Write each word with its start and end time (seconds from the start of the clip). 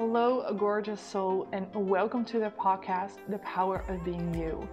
Hello, 0.00 0.54
gorgeous 0.56 1.00
soul, 1.00 1.48
and 1.50 1.66
welcome 1.74 2.24
to 2.26 2.38
the 2.38 2.50
podcast, 2.50 3.14
The 3.28 3.38
Power 3.38 3.84
of 3.88 4.04
Being 4.04 4.32
You. 4.32 4.68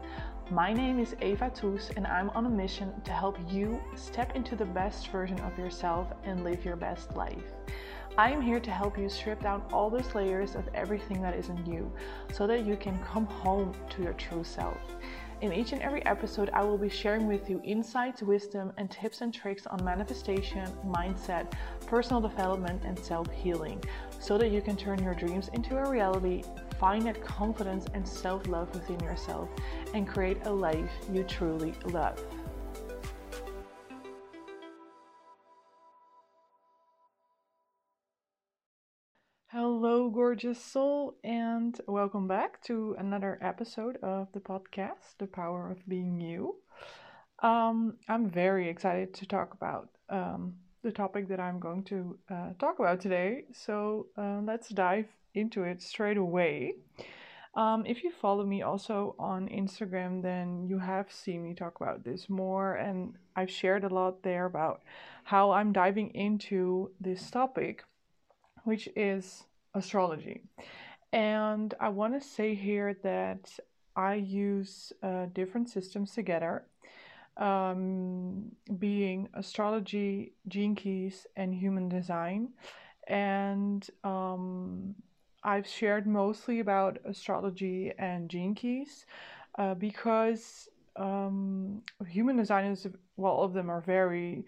My 0.52 0.72
name 0.72 1.00
is 1.00 1.16
Eva 1.20 1.50
Toes, 1.50 1.90
and 1.98 2.06
I'm 2.06 2.30
on 2.36 2.46
a 2.46 2.50
mission 2.50 2.94
to 3.06 3.12
help 3.12 3.40
you 3.52 3.82
step 3.96 4.36
into 4.36 4.56
the 4.56 4.66
best 4.66 5.08
version 5.08 5.40
of 5.40 5.58
yourself 5.58 6.14
and 6.26 6.44
live 6.44 6.64
your 6.64 6.76
best 6.76 7.16
life. 7.16 7.54
I 8.20 8.30
am 8.30 8.40
here 8.40 8.60
to 8.60 8.70
help 8.70 9.00
you 9.00 9.10
strip 9.10 9.42
down 9.42 9.64
all 9.74 9.90
those 9.90 10.14
layers 10.14 10.54
of 10.54 10.70
everything 10.76 11.24
that 11.24 11.36
isn't 11.36 11.66
you 11.66 11.92
so 12.32 12.46
that 12.46 12.64
you 12.64 12.78
can 12.78 13.00
come 13.00 13.26
home 13.26 13.74
to 13.90 14.04
your 14.04 14.14
true 14.14 14.44
self. 14.44 14.78
In 15.42 15.52
each 15.52 15.74
and 15.74 15.82
every 15.82 16.06
episode, 16.06 16.50
I 16.54 16.64
will 16.64 16.78
be 16.78 16.88
sharing 16.88 17.28
with 17.28 17.50
you 17.50 17.60
insights, 17.64 18.22
wisdom, 18.22 18.72
and 18.78 18.90
tips 18.90 19.20
and 19.20 19.34
tricks 19.34 19.68
on 19.68 19.84
manifestation, 19.84 20.66
mindset, 20.86 21.52
personal 21.88 22.22
development, 22.22 22.84
and 22.86 22.98
self 22.98 23.30
healing 23.32 23.84
so 24.20 24.38
that 24.38 24.50
you 24.50 24.62
can 24.62 24.78
turn 24.78 25.04
your 25.04 25.14
dreams 25.14 25.50
into 25.50 25.78
a 25.78 25.90
reality, 25.90 26.44
find 26.80 27.06
that 27.06 27.22
confidence 27.22 27.86
and 27.94 28.08
self 28.08 28.48
love 28.48 28.74
within 28.74 29.00
yourself, 29.02 29.50
and 29.94 30.08
create 30.08 30.38
a 30.46 30.52
life 30.52 30.92
you 31.12 31.24
truly 31.24 31.74
love. 31.86 32.24
Gorgeous 40.36 40.62
soul, 40.62 41.16
and 41.24 41.80
welcome 41.88 42.28
back 42.28 42.62
to 42.62 42.94
another 43.00 43.40
episode 43.42 43.96
of 44.04 44.28
the 44.34 44.40
podcast, 44.42 45.16
The 45.18 45.28
Power 45.28 45.72
of 45.72 45.88
Being 45.88 46.20
You. 46.20 46.56
Um, 47.42 47.96
I'm 48.10 48.30
very 48.30 48.68
excited 48.68 49.14
to 49.14 49.26
talk 49.26 49.54
about 49.54 49.92
um, 50.10 50.56
the 50.84 50.92
topic 50.92 51.30
that 51.30 51.40
I'm 51.40 51.62
going 51.62 51.86
to 51.86 52.20
uh, 52.30 52.50
talk 52.60 52.80
about 52.80 53.00
today. 53.00 53.46
So 53.54 54.08
uh, 54.18 54.42
let's 54.44 54.68
dive 54.68 55.08
into 55.36 55.64
it 55.64 55.82
straight 55.82 56.18
away. 56.18 56.74
Um, 57.54 57.86
if 57.86 58.04
you 58.04 58.12
follow 58.12 58.46
me 58.46 58.62
also 58.62 59.16
on 59.18 59.48
Instagram, 59.48 60.22
then 60.22 60.66
you 60.68 60.80
have 60.80 61.10
seen 61.14 61.46
me 61.46 61.54
talk 61.54 61.80
about 61.80 62.04
this 62.04 62.30
more, 62.30 62.74
and 62.76 63.14
I've 63.38 63.52
shared 63.52 63.86
a 63.86 63.94
lot 63.94 64.22
there 64.22 64.44
about 64.44 64.82
how 65.24 65.52
I'm 65.52 65.72
diving 65.72 66.10
into 66.10 66.92
this 67.00 67.32
topic, 67.32 67.86
which 68.66 68.90
is 68.98 69.46
astrology. 69.76 70.42
And 71.14 71.74
I 71.80 71.90
want 71.90 72.20
to 72.20 72.28
say 72.28 72.56
here 72.56 72.98
that 73.04 73.52
I 73.96 74.16
use 74.16 74.92
uh, 75.04 75.28
different 75.34 75.70
systems 75.70 76.12
together 76.14 76.66
um, 77.38 78.52
being 78.80 79.28
astrology, 79.34 80.34
gene 80.48 80.76
keys, 80.76 81.28
and 81.36 81.54
human 81.54 81.90
design. 81.90 82.50
And 83.08 83.88
um, 84.04 84.96
I've 85.44 85.68
shared 85.68 86.08
mostly 86.08 86.60
about 86.60 86.98
astrology 87.06 87.92
and 88.00 88.30
gene 88.30 88.56
keys 88.56 89.06
uh, 89.58 89.74
because 89.76 90.68
um, 90.96 91.82
human 92.08 92.38
design 92.38 92.72
is, 92.72 92.88
well, 93.18 93.34
all 93.34 93.44
of 93.44 93.54
them 93.54 93.70
are 93.70 93.82
very 93.82 94.46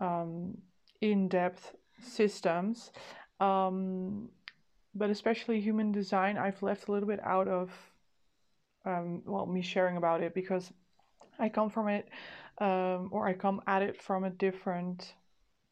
um, 0.00 0.56
in 1.00 1.28
depth 1.28 1.74
systems. 2.02 2.90
Um, 3.38 4.28
but 4.94 5.10
especially 5.10 5.60
human 5.60 5.92
design, 5.92 6.38
I've 6.38 6.62
left 6.62 6.88
a 6.88 6.92
little 6.92 7.08
bit 7.08 7.20
out 7.24 7.48
of, 7.48 7.70
um, 8.84 9.22
well, 9.24 9.46
me 9.46 9.62
sharing 9.62 9.96
about 9.96 10.22
it 10.22 10.34
because 10.34 10.72
I 11.38 11.48
come 11.48 11.70
from 11.70 11.88
it, 11.88 12.08
um, 12.58 13.08
or 13.12 13.26
I 13.26 13.32
come 13.34 13.62
at 13.66 13.82
it 13.82 14.00
from 14.00 14.24
a 14.24 14.30
different 14.30 15.14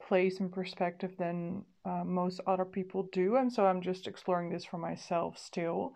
place 0.06 0.41
and 0.41 0.50
perspective 0.50 1.14
than 1.19 1.64
uh, 1.84 2.05
most 2.05 2.41
other 2.46 2.64
people 2.64 3.08
do. 3.12 3.36
And 3.36 3.52
so 3.52 3.66
I'm 3.66 3.83
just 3.83 4.06
exploring 4.06 4.50
this 4.50 4.64
for 4.64 4.78
myself 4.78 5.39
still. 5.39 5.94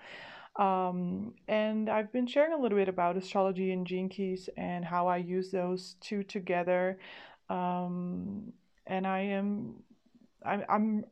Um, 0.56 1.32
and 1.48 1.88
I've 1.88 2.12
been 2.12 2.27
sharing 2.27 2.52
a 2.52 2.61
little 2.61 2.77
bit 2.77 2.88
about 2.88 3.16
astrology 3.16 3.72
and 3.72 3.86
gene 3.86 4.08
keys 4.11 4.50
and 4.56 4.84
how 4.84 5.06
I 5.06 5.16
use 5.16 5.50
those 5.50 5.96
two 6.00 6.22
together. 6.22 6.98
Um, 7.48 8.52
and 8.86 9.06
I 9.06 9.20
am 9.20 9.77
I'm, 10.45 10.64
I'm 10.69 11.05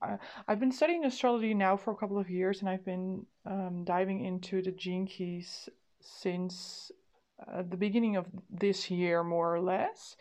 I've 0.49 0.61
been 0.61 0.73
studying 0.73 1.05
astrology 1.05 1.55
now 1.55 1.77
for 1.77 1.93
a 1.93 1.97
couple 1.97 2.19
of 2.19 2.31
years, 2.31 2.61
and 2.61 2.69
I've 2.69 2.85
been 2.85 3.27
um, 3.47 3.85
diving 3.85 4.25
into 4.25 4.63
the 4.63 4.73
gene 4.73 5.07
keys 5.07 5.69
since 6.01 6.91
at 7.57 7.71
the 7.71 7.77
beginning 7.77 8.17
of 8.17 8.27
this 8.51 8.91
year, 8.91 9.23
more 9.25 9.55
or 9.55 9.61
less. 9.61 10.17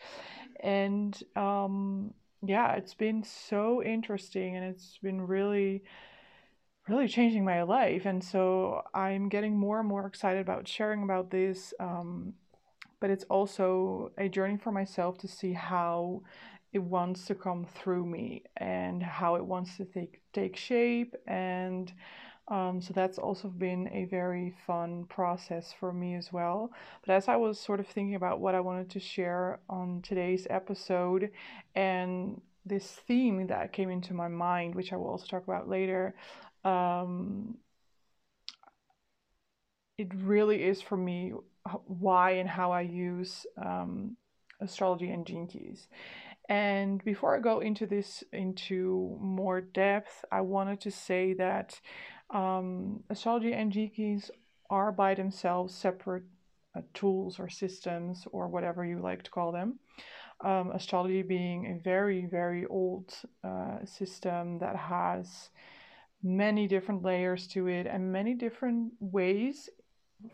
And 0.60 1.20
um, 1.36 2.14
yeah, 2.42 2.74
it's 2.74 2.94
been 2.94 3.22
so 3.22 3.82
interesting 3.82 4.56
and 4.56 4.64
it's 4.64 4.98
been 5.02 5.20
really, 5.20 5.82
really 6.88 7.08
changing 7.08 7.44
my 7.44 7.62
life. 7.62 8.06
And 8.06 8.22
so 8.22 8.82
I'm 8.94 9.28
getting 9.28 9.58
more 9.58 9.80
and 9.80 9.88
more 9.88 10.06
excited 10.06 10.40
about 10.40 10.68
sharing 10.68 11.02
about 11.02 11.30
this. 11.30 11.74
Um, 11.78 12.34
but 13.00 13.10
it's 13.10 13.24
also 13.24 14.12
a 14.18 14.28
journey 14.28 14.58
for 14.58 14.72
myself 14.72 15.18
to 15.18 15.28
see 15.28 15.54
how 15.54 16.22
it 16.72 16.78
wants 16.78 17.26
to 17.26 17.34
come 17.34 17.66
through 17.74 18.06
me 18.06 18.44
and 18.56 19.02
how 19.02 19.34
it 19.36 19.44
wants 19.44 19.76
to 19.76 19.84
take 19.84 20.20
take 20.32 20.56
shape 20.56 21.14
and 21.26 21.92
um, 22.48 22.80
so 22.80 22.92
that's 22.92 23.18
also 23.18 23.48
been 23.48 23.88
a 23.92 24.06
very 24.06 24.52
fun 24.66 25.04
process 25.04 25.72
for 25.78 25.92
me 25.92 26.16
as 26.16 26.32
well. 26.32 26.72
But 27.06 27.14
as 27.14 27.28
I 27.28 27.36
was 27.36 27.60
sort 27.60 27.78
of 27.78 27.86
thinking 27.86 28.16
about 28.16 28.40
what 28.40 28.56
I 28.56 28.60
wanted 28.60 28.90
to 28.90 29.00
share 29.00 29.60
on 29.68 30.02
today's 30.02 30.48
episode 30.50 31.30
and 31.76 32.40
this 32.66 32.86
theme 33.06 33.46
that 33.46 33.72
came 33.72 33.88
into 33.88 34.14
my 34.14 34.26
mind, 34.26 34.74
which 34.74 34.92
I 34.92 34.96
will 34.96 35.06
also 35.08 35.26
talk 35.26 35.44
about 35.44 35.68
later, 35.68 36.14
um, 36.64 37.56
it 39.98 40.08
really 40.14 40.62
is 40.62 40.80
for 40.82 40.96
me 40.96 41.32
why 41.84 42.32
and 42.32 42.48
how 42.48 42.72
I 42.72 42.80
use 42.82 43.46
um, 43.62 44.16
astrology 44.60 45.10
and 45.10 45.26
gene 45.26 45.46
keys. 45.46 45.88
And 46.50 47.02
before 47.04 47.36
I 47.36 47.38
go 47.38 47.60
into 47.60 47.86
this 47.86 48.24
into 48.32 49.16
more 49.20 49.60
depth, 49.60 50.24
I 50.32 50.40
wanted 50.40 50.80
to 50.80 50.90
say 50.90 51.32
that 51.34 51.80
um, 52.30 53.04
astrology 53.08 53.52
and 53.52 53.70
gene 53.70 54.20
are 54.68 54.90
by 54.90 55.14
themselves 55.14 55.72
separate 55.72 56.24
uh, 56.76 56.80
tools 56.92 57.38
or 57.38 57.48
systems 57.48 58.26
or 58.32 58.48
whatever 58.48 58.84
you 58.84 58.98
like 58.98 59.22
to 59.22 59.30
call 59.30 59.52
them. 59.52 59.78
Um, 60.40 60.72
astrology 60.72 61.22
being 61.22 61.66
a 61.66 61.82
very, 61.84 62.26
very 62.26 62.66
old 62.66 63.14
uh, 63.44 63.84
system 63.84 64.58
that 64.58 64.74
has 64.74 65.50
many 66.20 66.66
different 66.66 67.04
layers 67.04 67.46
to 67.48 67.68
it 67.68 67.86
and 67.86 68.12
many 68.12 68.34
different 68.34 68.92
ways 68.98 69.68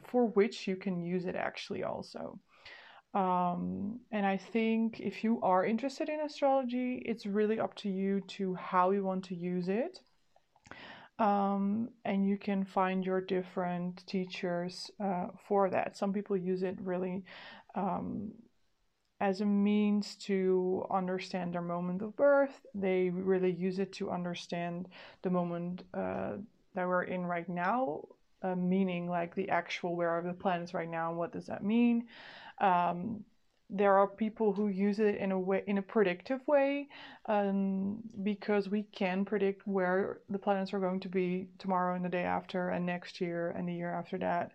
for 0.05 0.29
which 0.29 0.67
you 0.67 0.77
can 0.77 0.99
use 0.99 1.27
it 1.27 1.37
actually 1.37 1.83
also. 1.83 2.39
Um, 3.15 4.01
and 4.13 4.26
I 4.37 4.39
think 4.39 5.01
if 5.01 5.25
you 5.25 5.41
are 5.41 5.65
interested 5.65 6.11
in 6.11 6.21
astrology, 6.21 6.97
it's 7.07 7.25
really 7.25 7.59
up 7.59 7.75
to 7.77 7.89
you 7.89 8.21
to 8.37 8.55
how 8.55 8.91
you 8.91 9.03
want 9.03 9.25
to 9.29 9.35
use 9.35 9.71
it. 9.71 10.01
Um, 11.19 11.89
and 12.05 12.29
you 12.29 12.37
can 12.37 12.63
find 12.63 13.03
your 13.03 13.23
different 13.23 14.07
teachers 14.07 14.91
uh, 15.03 15.29
for 15.49 15.71
that. 15.71 15.97
Some 15.97 16.13
people 16.13 16.37
use 16.37 16.63
it 16.63 16.77
really 16.83 17.25
um, 17.75 18.33
as 19.23 19.41
a 19.41 19.47
means 19.47 20.17
to 20.27 20.85
understand 20.91 21.55
their 21.55 21.63
moment 21.63 22.03
of 22.03 22.15
birth. 22.15 22.61
They 22.75 23.09
really 23.09 23.53
use 23.53 23.79
it 23.79 23.91
to 23.95 24.11
understand 24.11 24.89
the 25.23 25.31
moment 25.31 25.85
uh, 25.95 26.33
that 26.75 26.87
we're 26.87 27.05
in 27.05 27.25
right 27.25 27.49
now, 27.49 28.03
uh, 28.43 28.55
meaning 28.55 29.09
like 29.09 29.35
the 29.35 29.49
actual 29.49 29.97
where 29.97 30.11
are 30.11 30.21
the 30.21 30.35
planets 30.35 30.75
right 30.75 30.91
now 30.91 31.09
and 31.09 31.17
what 31.17 31.33
does 31.33 31.47
that 31.47 31.65
mean. 31.65 32.09
Um, 32.61 33.25
there 33.69 33.95
are 33.99 34.07
people 34.07 34.53
who 34.53 34.69
use 34.69 35.01
it 35.01 35.17
in 35.17 35.33
a 35.33 35.39
way 35.39 35.63
in 35.67 35.79
a 35.79 35.83
predictive 35.83 36.41
way 36.47 36.89
um, 37.27 37.99
because 38.23 38.69
we 38.69 38.85
can 38.85 39.25
predict 39.25 39.67
where 39.67 40.21
the 40.29 40.39
planets 40.39 40.73
are 40.73 40.79
going 40.79 41.01
to 41.01 41.09
be 41.09 41.49
tomorrow 41.59 41.97
and 41.97 42.05
the 42.05 42.09
day 42.09 42.23
after 42.23 42.69
and 42.71 42.87
next 42.87 43.21
year 43.21 43.51
and 43.51 43.69
the 43.69 43.75
year 43.75 43.93
after 43.93 44.19
that. 44.19 44.53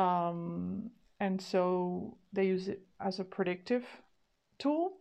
Um, 0.00 0.90
and 1.18 1.40
so 1.40 2.16
they 2.32 2.46
use 2.46 2.68
it 2.68 2.82
as 3.00 3.18
a 3.18 3.24
predictive 3.24 3.84
tool. 4.58 4.92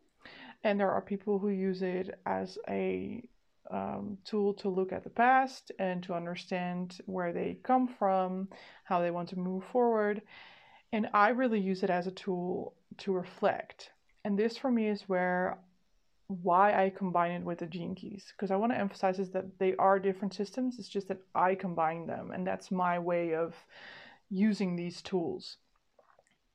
And 0.64 0.80
there 0.80 0.92
are 0.92 1.02
people 1.02 1.38
who 1.38 1.50
use 1.50 1.84
it 1.84 2.20
as 2.26 2.58
a 2.68 3.28
um, 3.70 4.18
tool 4.26 4.54
to 4.56 4.70
look 4.70 4.92
at 4.92 5.04
the 5.04 5.10
past 5.10 5.72
and 5.78 6.02
to 6.04 6.14
understand 6.14 6.98
where 7.06 7.34
they 7.34 7.60
come 7.64 7.88
from 7.88 8.48
how 8.84 9.02
they 9.02 9.12
want 9.12 9.30
to 9.30 9.40
move 9.40 9.64
forward 9.72 10.22
and 10.92 11.08
i 11.14 11.30
really 11.30 11.60
use 11.60 11.84
it 11.84 11.90
as 11.90 12.08
a 12.08 12.12
tool 12.12 12.74
to 12.98 13.14
reflect. 13.14 13.92
And 14.24 14.38
this 14.38 14.58
for 14.58 14.72
me 14.72 14.88
is 14.88 15.04
where 15.04 15.60
why 16.28 16.74
I 16.74 16.90
combine 16.90 17.32
it 17.32 17.44
with 17.44 17.60
the 17.60 17.68
gene 17.68 17.94
keys 17.94 18.34
because 18.36 18.50
I 18.50 18.56
want 18.56 18.72
to 18.72 18.80
emphasize 18.80 19.20
is 19.20 19.30
that 19.32 19.60
they 19.60 19.76
are 19.76 20.00
different 20.00 20.34
systems. 20.34 20.80
It's 20.80 20.90
just 20.90 21.08
that 21.10 21.20
I 21.36 21.54
combine 21.54 22.08
them, 22.08 22.32
and 22.32 22.48
that's 22.48 22.72
my 22.72 22.98
way 22.98 23.36
of 23.36 23.54
using 24.30 24.76
these 24.76 25.04
tools. 25.04 25.58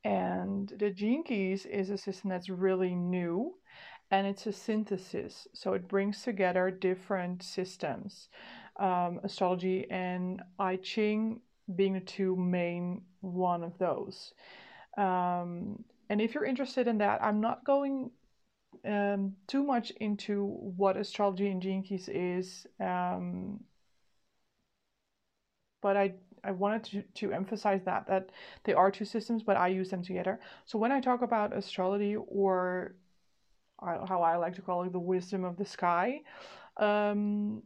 And 0.03 0.73
the 0.77 0.89
gene 0.89 1.23
keys 1.23 1.65
is 1.65 1.89
a 1.89 1.97
system 1.97 2.29
that's 2.29 2.49
really 2.49 2.95
new 2.95 3.53
and 4.09 4.27
it's 4.27 4.45
a 4.45 4.51
synthesis. 4.51 5.47
So 5.53 5.73
it 5.73 5.87
brings 5.87 6.23
together 6.23 6.69
different 6.69 7.43
systems 7.43 8.27
um, 8.77 9.21
astrology 9.23 9.89
and 9.89 10.41
I 10.59 10.77
Ching 10.77 11.39
being 11.75 11.93
the 11.93 11.99
two 12.01 12.35
main 12.35 13.03
one 13.21 13.63
of 13.63 13.77
those. 13.77 14.33
Um, 14.97 15.83
and 16.09 16.19
if 16.21 16.33
you're 16.33 16.45
interested 16.45 16.87
in 16.87 16.97
that, 16.99 17.23
I'm 17.23 17.39
not 17.39 17.63
going 17.65 18.11
um, 18.85 19.35
too 19.47 19.63
much 19.63 19.91
into 19.91 20.45
what 20.45 20.97
astrology 20.97 21.49
and 21.49 21.61
Gene 21.61 21.83
Keys 21.83 22.09
is, 22.09 22.67
um, 22.79 23.59
but 25.81 25.97
I 25.97 26.13
I 26.43 26.51
wanted 26.51 26.83
to, 26.85 27.27
to 27.27 27.33
emphasize 27.33 27.83
that 27.85 28.07
that 28.07 28.31
they 28.63 28.73
are 28.73 28.91
two 28.91 29.05
systems, 29.05 29.43
but 29.43 29.57
I 29.57 29.67
use 29.67 29.89
them 29.89 30.03
together. 30.03 30.39
So 30.65 30.79
when 30.79 30.91
I 30.91 30.99
talk 30.99 31.21
about 31.21 31.55
astrology 31.55 32.15
or 32.15 32.95
how 33.81 34.21
I 34.21 34.37
like 34.37 34.55
to 34.55 34.61
call 34.61 34.83
it 34.83 34.91
the 34.91 34.99
wisdom 34.99 35.43
of 35.43 35.57
the 35.57 35.65
sky, 35.65 36.21
um, 36.77 37.63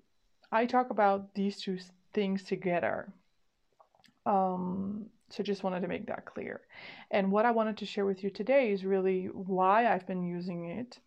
I 0.51 0.65
talk 0.65 0.89
about 0.89 1.33
these 1.35 1.59
two 1.61 1.77
things 2.13 2.43
together. 2.43 3.13
Um, 4.25 5.07
so 5.29 5.43
just 5.43 5.63
wanted 5.63 5.81
to 5.81 5.87
make 5.87 6.07
that 6.07 6.25
clear. 6.25 6.61
And 7.11 7.31
what 7.31 7.45
I 7.45 7.51
wanted 7.51 7.77
to 7.77 7.85
share 7.85 8.05
with 8.05 8.23
you 8.23 8.29
today 8.29 8.71
is 8.71 8.85
really 8.85 9.25
why 9.25 9.87
I've 9.87 10.07
been 10.07 10.23
using 10.23 10.69
it 10.69 10.99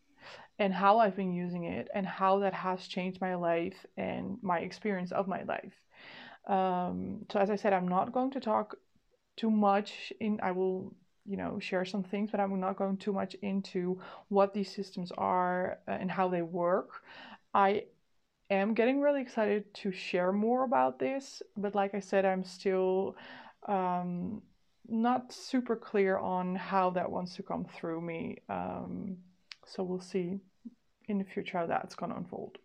and 0.58 0.72
how 0.74 0.98
I've 0.98 1.16
been 1.16 1.32
using 1.32 1.64
it 1.64 1.88
and 1.94 2.06
how 2.06 2.40
that 2.40 2.54
has 2.54 2.86
changed 2.86 3.20
my 3.20 3.34
life 3.36 3.86
and 3.96 4.38
my 4.42 4.58
experience 4.58 5.12
of 5.12 5.28
my 5.28 5.42
life. 5.44 5.74
Um, 6.46 7.26
so 7.30 7.38
as 7.38 7.50
I 7.50 7.56
said, 7.56 7.72
I'm 7.72 7.88
not 7.88 8.12
going 8.12 8.32
to 8.32 8.40
talk 8.40 8.76
too 9.36 9.50
much 9.50 10.12
in 10.20 10.40
I 10.42 10.50
will 10.50 10.94
you 11.28 11.36
know 11.36 11.58
share 11.60 11.84
some 11.84 12.02
things 12.02 12.30
but 12.30 12.40
i'm 12.40 12.58
not 12.58 12.76
going 12.78 12.96
too 12.96 13.12
much 13.12 13.34
into 13.42 14.00
what 14.28 14.54
these 14.54 14.74
systems 14.74 15.12
are 15.18 15.78
uh, 15.86 15.90
and 15.90 16.10
how 16.10 16.26
they 16.26 16.40
work 16.40 17.02
i 17.52 17.84
am 18.50 18.72
getting 18.72 19.00
really 19.00 19.20
excited 19.20 19.72
to 19.74 19.92
share 19.92 20.32
more 20.32 20.64
about 20.64 20.98
this 20.98 21.42
but 21.56 21.74
like 21.74 21.94
i 21.94 22.00
said 22.00 22.24
i'm 22.24 22.42
still 22.42 23.14
um, 23.68 24.42
not 24.88 25.32
super 25.32 25.76
clear 25.76 26.18
on 26.18 26.54
how 26.54 26.90
that 26.90 27.10
wants 27.10 27.36
to 27.36 27.42
come 27.42 27.64
through 27.64 28.00
me 28.00 28.38
um, 28.48 29.16
so 29.66 29.82
we'll 29.82 30.00
see 30.00 30.40
in 31.08 31.18
the 31.18 31.24
future 31.24 31.58
how 31.58 31.66
that's 31.66 31.94
going 31.94 32.10
to 32.10 32.18
unfold 32.18 32.58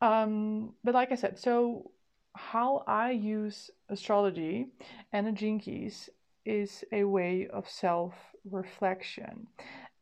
um, 0.00 0.72
but 0.82 0.94
like 0.94 1.12
i 1.12 1.14
said 1.14 1.38
so 1.38 1.90
how 2.36 2.84
I 2.86 3.10
use 3.12 3.70
astrology 3.88 4.68
and 5.12 5.26
the 5.26 5.58
keys 5.58 6.10
is 6.44 6.84
a 6.92 7.04
way 7.04 7.48
of 7.48 7.68
self 7.68 8.14
reflection. 8.50 9.46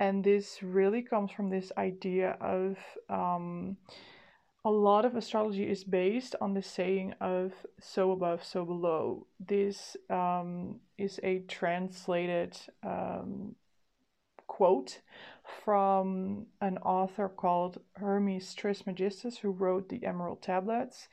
And 0.01 0.25
this 0.25 0.63
really 0.63 1.03
comes 1.03 1.31
from 1.31 1.49
this 1.49 1.71
idea 1.79 2.37
of 2.41 2.77
um, 3.09 3.77
a 4.65 4.71
lot 4.71 5.05
of 5.05 5.15
astrology 5.15 5.69
is 5.69 5.85
based 5.85 6.35
on 6.41 6.55
the 6.55 6.63
saying 6.63 7.15
of 7.21 7.53
so 7.81 8.13
above, 8.13 8.43
so 8.43 8.65
below. 8.65 9.27
This 9.39 9.97
um, 10.09 10.81
is 10.97 11.21
a 11.23 11.41
translated 11.41 12.57
um, 12.83 13.55
quote 14.47 15.01
from 15.65 16.47
an 16.61 16.79
author 16.79 17.29
called 17.29 17.81
Hermes 17.97 18.55
Trismegistus, 18.55 19.39
who 19.39 19.51
wrote 19.51 19.89
the 19.89 20.05
Emerald 20.05 20.43
Tablets 20.43 21.09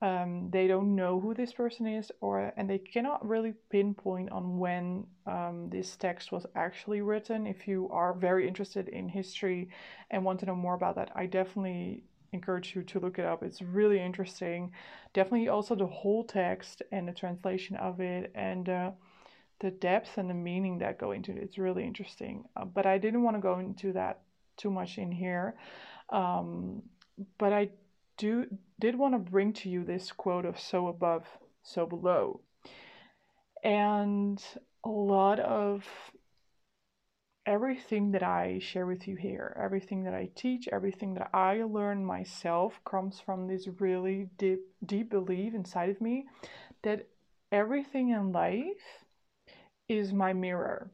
um, 0.00 0.48
they 0.50 0.68
don't 0.68 0.94
know 0.94 1.18
who 1.18 1.34
this 1.34 1.52
person 1.52 1.86
is 1.86 2.12
or 2.20 2.52
and 2.56 2.70
they 2.70 2.78
cannot 2.78 3.26
really 3.26 3.54
pinpoint 3.70 4.30
on 4.30 4.58
when 4.58 5.06
um, 5.26 5.68
this 5.70 5.96
text 5.96 6.30
was 6.30 6.46
actually 6.54 7.00
written 7.00 7.46
if 7.46 7.66
you 7.66 7.88
are 7.90 8.12
very 8.12 8.46
interested 8.46 8.88
in 8.88 9.08
history 9.08 9.68
and 10.10 10.24
want 10.24 10.38
to 10.40 10.46
know 10.46 10.54
more 10.54 10.74
about 10.74 10.94
that 10.94 11.10
i 11.16 11.26
definitely 11.26 12.04
encourage 12.32 12.74
you 12.74 12.82
to 12.82 13.00
look 13.00 13.18
it 13.18 13.24
up. 13.24 13.42
It's 13.42 13.62
really 13.62 14.00
interesting. 14.00 14.72
Definitely 15.14 15.48
also 15.48 15.74
the 15.74 15.86
whole 15.86 16.24
text 16.24 16.82
and 16.92 17.08
the 17.08 17.12
translation 17.12 17.76
of 17.76 18.00
it 18.00 18.30
and 18.34 18.68
uh, 18.68 18.90
the 19.60 19.70
depth 19.70 20.18
and 20.18 20.28
the 20.28 20.34
meaning 20.34 20.78
that 20.78 20.98
go 20.98 21.12
into 21.12 21.32
it. 21.32 21.38
It's 21.38 21.58
really 21.58 21.84
interesting. 21.84 22.44
Uh, 22.56 22.64
but 22.64 22.86
i 22.86 22.98
didn't 22.98 23.22
want 23.22 23.36
to 23.36 23.40
go 23.40 23.58
into 23.58 23.92
that 23.92 24.20
too 24.56 24.70
much 24.70 24.98
in 24.98 25.10
here. 25.10 25.54
Um, 26.10 26.82
but 27.38 27.52
i 27.52 27.70
do 28.16 28.46
did 28.80 28.96
want 28.96 29.14
to 29.14 29.18
bring 29.18 29.52
to 29.54 29.68
you 29.68 29.84
this 29.84 30.12
quote 30.12 30.44
of 30.44 30.60
so 30.60 30.88
above, 30.88 31.24
so 31.62 31.86
below. 31.86 32.40
And 33.64 34.42
a 34.84 34.88
lot 34.88 35.40
of 35.40 35.84
everything 37.48 38.12
that 38.12 38.22
I 38.22 38.58
share 38.60 38.84
with 38.84 39.08
you 39.08 39.16
here, 39.16 39.56
everything 39.58 40.04
that 40.04 40.12
I 40.12 40.28
teach, 40.34 40.68
everything 40.70 41.14
that 41.14 41.30
I 41.32 41.62
learn 41.62 42.04
myself 42.04 42.78
comes 42.84 43.20
from 43.20 43.48
this 43.48 43.66
really 43.80 44.28
deep 44.36 44.60
deep 44.84 45.08
belief 45.08 45.54
inside 45.54 45.88
of 45.88 45.98
me 45.98 46.26
that 46.82 47.08
everything 47.50 48.10
in 48.10 48.32
life 48.32 49.06
is 49.88 50.12
my 50.12 50.34
mirror. 50.34 50.90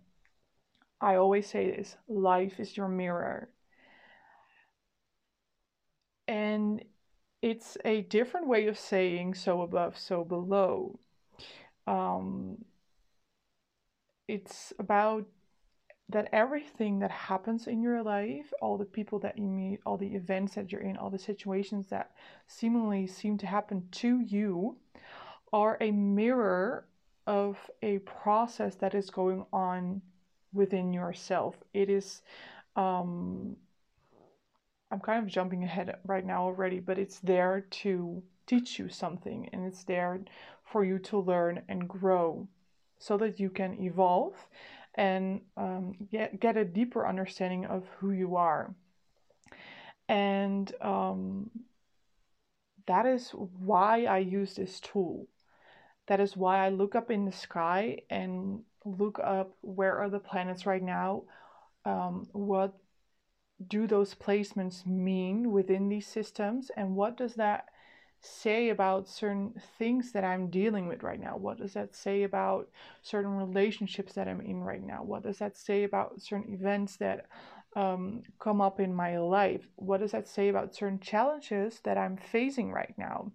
I 1.01 1.17
always 1.17 1.49
say 1.49 1.73
this, 1.73 1.97
life 2.09 2.61
is 2.61 2.77
your 2.77 2.89
mirror. 2.89 3.49
And 6.29 6.85
it's 7.43 7.77
a 7.85 8.03
different 8.03 8.47
way 8.47 8.69
of 8.69 8.79
saying 8.79 9.35
so 9.35 9.63
above, 9.63 9.99
so 9.99 10.25
below. 10.25 11.01
Um, 11.89 12.65
it's 14.29 14.73
about 14.79 15.27
that 16.09 16.29
everything 16.33 16.99
that 16.99 17.11
happens 17.11 17.67
in 17.67 17.81
your 17.81 18.03
life, 18.03 18.53
all 18.61 18.77
the 18.77 18.85
people 18.85 19.19
that 19.21 19.39
you 19.39 19.47
meet, 19.47 19.81
all 19.87 19.97
the 19.97 20.15
events 20.15 20.55
that 20.55 20.71
you're 20.71 20.83
in, 20.83 20.97
all 20.97 21.11
the 21.11 21.19
situations 21.19 21.87
that 21.89 22.13
seemingly 22.47 23.07
seem 23.07 23.39
to 23.39 23.47
happen 23.47 23.89
to 23.91 24.21
you, 24.21 24.77
are 25.53 25.79
a 25.81 25.91
mirror 25.91 26.87
of 27.27 27.57
a 27.83 27.99
process 28.01 28.75
that 28.75 28.95
is 28.95 29.09
going 29.09 29.47
on 29.53 30.03
within 30.53 30.93
yourself. 30.93 31.57
It 31.73 31.89
is 31.89 32.23
um, 32.77 33.57
I'm 34.91 35.01
kind 35.01 35.25
of 35.25 35.29
jumping 35.29 35.65
ahead 35.65 35.97
right 36.07 36.25
now 36.25 36.45
already, 36.45 36.81
but 36.81 36.99
it's 36.99 37.19
there 37.19 37.67
to 37.83 38.23
teach 38.47 38.79
you 38.79 38.89
something 38.89 39.49
and 39.53 39.65
it's 39.65 39.85
there 39.85 40.21
for 40.65 40.85
you 40.85 40.99
to 41.01 41.19
learn 41.19 41.63
and 41.69 41.89
grow 41.89 42.47
so 42.99 43.17
that 43.19 43.41
you 43.41 43.51
can 43.51 43.75
evolve 43.81 44.35
and 44.95 45.41
um, 45.57 45.95
get, 46.11 46.39
get 46.41 46.57
a 46.57 46.65
deeper 46.65 47.07
understanding 47.07 47.67
of 47.67 47.85
who 47.99 48.13
you 48.13 48.37
are. 48.37 48.75
And 50.09 50.73
um, 50.81 51.51
that 52.87 53.07
is 53.07 53.31
why 53.31 54.05
I 54.05 54.19
use 54.19 54.55
this 54.55 54.81
tool. 54.81 55.27
That 56.07 56.21
is 56.21 56.37
why 56.37 56.65
I 56.65 56.69
look 56.69 56.95
up 56.95 57.11
in 57.11 57.25
the 57.25 57.33
sky 57.33 58.01
and 58.11 58.63
look 58.85 59.19
up 59.19 59.57
where 59.63 59.99
are 59.99 60.11
the 60.11 60.19
planets 60.19 60.67
right 60.67 60.83
now, 60.83 61.23
um, 61.85 62.29
what 62.33 62.75
do 63.67 63.87
those 63.87 64.15
placements 64.15 64.85
mean 64.87 65.51
within 65.53 65.89
these 65.89 66.07
systems 66.07 66.71
and 66.77 66.95
what 66.97 67.17
does 67.17 67.35
that 67.35 67.67
say 68.25 68.71
about 68.71 69.09
certain 69.09 69.55
things 69.79 70.13
that 70.13 70.25
I'm 70.25 70.51
dealing 70.51 70.89
with 70.89 71.03
right 71.03 71.21
now? 71.21 71.37
What 71.37 71.59
does 71.59 71.75
that 71.75 71.95
say 71.95 72.23
about 72.23 72.69
certain 73.03 73.33
relationships 73.33 74.15
that 74.15 74.29
I'm 74.29 74.41
in 74.41 74.63
right 74.63 74.83
now? 74.83 75.03
What 75.03 75.23
does 75.23 75.39
that 75.39 75.57
say 75.57 75.85
about 75.85 76.21
certain 76.21 76.53
events 76.53 76.97
that 76.97 77.27
um, 77.77 78.23
come 78.39 78.61
up 78.61 78.81
in 78.81 78.95
my 78.95 79.19
life? 79.19 79.69
What 79.77 80.01
does 80.01 80.13
that 80.13 80.29
say 80.29 80.49
about 80.49 80.75
certain 80.75 81.01
challenges 81.01 81.81
that 81.85 81.99
I'm 81.99 82.17
facing 82.17 82.73
right 82.73 82.95
now? 82.97 83.33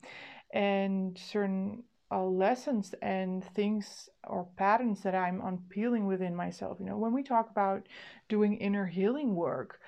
And 0.54 1.18
certain 1.18 1.84
uh, 2.12 2.24
lessons 2.24 2.96
and 3.02 3.44
things 3.54 4.10
or 4.28 4.48
patterns 4.58 5.02
that 5.02 5.14
I'm 5.14 5.42
unpeeling 5.42 6.08
within 6.08 6.36
myself. 6.36 6.78
You 6.80 6.88
know, 6.88 6.98
when 6.98 7.14
we 7.14 7.24
talk 7.24 7.52
about 7.52 7.88
doing 8.30 8.58
inner 8.58 8.86
healing 8.86 9.36
work, 9.36 9.80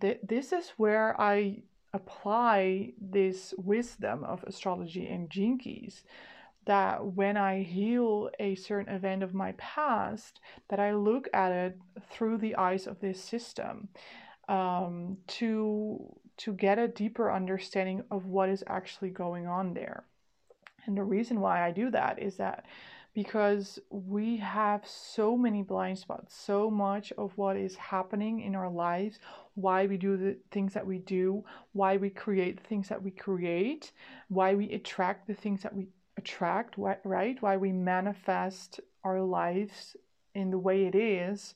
th- 0.00 0.20
this 0.22 0.52
is 0.52 0.72
where 0.76 1.18
I 1.20 1.62
apply 1.96 2.92
this 3.00 3.54
wisdom 3.58 4.22
of 4.24 4.44
astrology 4.44 5.06
and 5.08 5.30
keys 5.30 6.04
that 6.66 7.04
when 7.04 7.36
I 7.36 7.62
heal 7.62 8.28
a 8.38 8.56
certain 8.56 8.92
event 8.92 9.22
of 9.22 9.32
my 9.32 9.52
past, 9.52 10.40
that 10.68 10.80
I 10.80 10.94
look 10.94 11.28
at 11.32 11.52
it 11.52 11.78
through 12.10 12.38
the 12.38 12.56
eyes 12.56 12.86
of 12.86 13.00
this 13.00 13.22
system 13.22 13.88
um, 14.48 15.18
to 15.38 16.14
to 16.38 16.52
get 16.52 16.78
a 16.78 16.88
deeper 16.88 17.32
understanding 17.32 18.02
of 18.10 18.26
what 18.26 18.50
is 18.50 18.62
actually 18.66 19.08
going 19.08 19.46
on 19.46 19.72
there. 19.72 20.04
And 20.84 20.94
the 20.96 21.02
reason 21.02 21.40
why 21.40 21.66
I 21.66 21.70
do 21.70 21.90
that 21.90 22.20
is 22.20 22.36
that 22.36 22.66
because 23.16 23.78
we 23.88 24.36
have 24.36 24.86
so 24.86 25.38
many 25.38 25.62
blind 25.62 25.98
spots, 25.98 26.36
so 26.36 26.70
much 26.70 27.14
of 27.16 27.32
what 27.38 27.56
is 27.56 27.74
happening 27.76 28.42
in 28.42 28.54
our 28.54 28.68
lives, 28.68 29.18
why 29.54 29.86
we 29.86 29.96
do 29.96 30.18
the 30.18 30.36
things 30.50 30.74
that 30.74 30.86
we 30.86 30.98
do, 30.98 31.42
why 31.72 31.96
we 31.96 32.10
create 32.10 32.58
the 32.58 32.68
things 32.68 32.90
that 32.90 33.02
we 33.02 33.10
create, 33.10 33.90
why 34.28 34.54
we 34.54 34.70
attract 34.70 35.26
the 35.26 35.32
things 35.32 35.62
that 35.62 35.74
we 35.74 35.88
attract, 36.18 36.74
right? 36.76 37.40
Why 37.40 37.56
we 37.56 37.72
manifest 37.72 38.80
our 39.02 39.22
lives 39.22 39.96
in 40.34 40.50
the 40.50 40.58
way 40.58 40.84
it 40.84 40.94
is. 40.94 41.54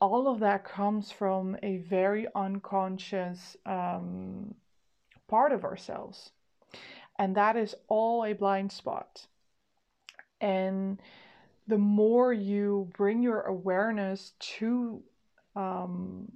All 0.00 0.26
of 0.26 0.40
that 0.40 0.64
comes 0.64 1.12
from 1.12 1.56
a 1.62 1.76
very 1.76 2.26
unconscious 2.34 3.56
um, 3.64 4.56
part 5.28 5.52
of 5.52 5.62
ourselves. 5.62 6.32
And 7.16 7.36
that 7.36 7.56
is 7.56 7.76
all 7.86 8.24
a 8.24 8.32
blind 8.32 8.72
spot. 8.72 9.28
And 10.42 11.00
the 11.66 11.78
more 11.78 12.32
you 12.32 12.90
bring 12.94 13.22
your 13.22 13.40
awareness 13.42 14.32
to 14.58 15.02
um, 15.56 16.32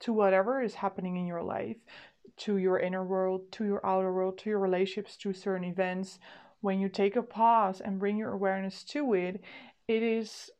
to 0.00 0.12
whatever 0.12 0.62
is 0.62 0.74
happening 0.74 1.16
in 1.16 1.26
your 1.26 1.42
life, 1.42 1.76
to 2.38 2.56
your 2.56 2.78
inner 2.78 3.04
world, 3.04 3.52
to 3.52 3.64
your 3.64 3.84
outer 3.84 4.12
world, 4.12 4.38
to 4.38 4.50
your 4.50 4.58
relationships, 4.58 5.16
to 5.18 5.32
certain 5.32 5.64
events, 5.64 6.18
when 6.62 6.80
you 6.80 6.88
take 6.88 7.16
a 7.16 7.22
pause 7.22 7.80
and 7.80 7.98
bring 7.98 8.16
your 8.16 8.32
awareness 8.32 8.82
to 8.84 9.14
it, 9.14 9.42
it 9.88 10.02
is 10.02 10.50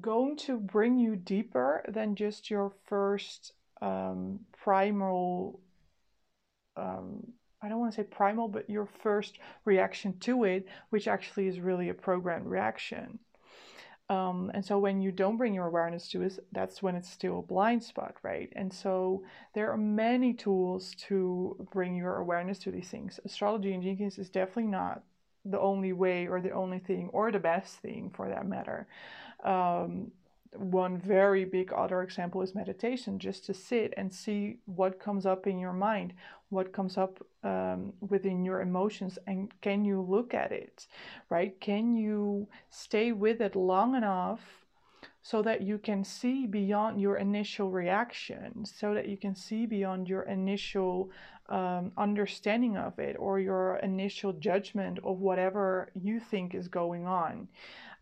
going 0.00 0.36
to 0.36 0.58
bring 0.58 0.98
you 0.98 1.16
deeper 1.16 1.84
than 1.88 2.14
just 2.14 2.50
your 2.50 2.72
first 2.86 3.52
um, 3.80 4.40
primal 4.52 5.60
um, 6.76 7.32
I 7.62 7.68
don't 7.68 7.78
want 7.78 7.92
to 7.92 7.96
say 7.96 8.04
primal, 8.04 8.48
but 8.48 8.68
your 8.68 8.86
first 8.86 9.38
reaction 9.64 10.18
to 10.20 10.44
it, 10.44 10.66
which 10.90 11.06
actually 11.06 11.46
is 11.46 11.60
really 11.60 11.88
a 11.88 11.94
programmed 11.94 12.46
reaction. 12.46 13.18
Um, 14.08 14.50
and 14.52 14.64
so 14.64 14.78
when 14.78 15.00
you 15.00 15.12
don't 15.12 15.38
bring 15.38 15.54
your 15.54 15.66
awareness 15.66 16.08
to 16.08 16.22
it, 16.22 16.38
that's 16.50 16.82
when 16.82 16.96
it's 16.96 17.08
still 17.08 17.38
a 17.38 17.42
blind 17.42 17.82
spot, 17.82 18.16
right? 18.22 18.52
And 18.56 18.72
so 18.72 19.22
there 19.54 19.70
are 19.70 19.76
many 19.76 20.34
tools 20.34 20.94
to 21.06 21.66
bring 21.72 21.94
your 21.94 22.16
awareness 22.16 22.58
to 22.60 22.70
these 22.70 22.88
things. 22.88 23.20
Astrology 23.24 23.72
and 23.72 23.82
Gene 23.82 23.96
Keys 23.96 24.18
is 24.18 24.28
definitely 24.28 24.66
not 24.66 25.02
the 25.44 25.58
only 25.58 25.92
way 25.92 26.26
or 26.26 26.40
the 26.40 26.50
only 26.50 26.78
thing 26.78 27.08
or 27.12 27.32
the 27.32 27.38
best 27.38 27.76
thing 27.76 28.10
for 28.14 28.28
that 28.28 28.46
matter. 28.46 28.86
Um, 29.44 30.10
one 30.54 30.98
very 30.98 31.46
big 31.46 31.72
other 31.72 32.02
example 32.02 32.42
is 32.42 32.54
meditation 32.54 33.18
just 33.18 33.46
to 33.46 33.54
sit 33.54 33.94
and 33.96 34.12
see 34.12 34.58
what 34.66 35.00
comes 35.00 35.24
up 35.24 35.46
in 35.46 35.58
your 35.58 35.72
mind 35.72 36.12
what 36.52 36.72
comes 36.72 36.96
up 36.96 37.24
um, 37.44 37.92
within 38.08 38.44
your 38.44 38.60
emotions 38.60 39.18
and 39.26 39.50
can 39.60 39.84
you 39.84 40.00
look 40.00 40.34
at 40.34 40.52
it 40.52 40.86
right? 41.28 41.58
Can 41.60 41.96
you 41.96 42.46
stay 42.70 43.12
with 43.12 43.40
it 43.40 43.56
long 43.56 43.94
enough 43.94 44.40
so 45.22 45.40
that 45.42 45.62
you 45.62 45.78
can 45.78 46.04
see 46.04 46.46
beyond 46.46 47.00
your 47.00 47.16
initial 47.16 47.70
reaction 47.70 48.64
so 48.64 48.92
that 48.94 49.08
you 49.08 49.16
can 49.16 49.34
see 49.34 49.66
beyond 49.66 50.08
your 50.08 50.22
initial 50.22 51.10
um, 51.48 51.92
understanding 51.96 52.76
of 52.76 52.98
it 52.98 53.16
or 53.18 53.38
your 53.40 53.76
initial 53.76 54.32
judgment 54.34 54.98
of 55.04 55.20
whatever 55.20 55.90
you 55.94 56.20
think 56.20 56.54
is 56.54 56.68
going 56.68 57.06
on? 57.06 57.48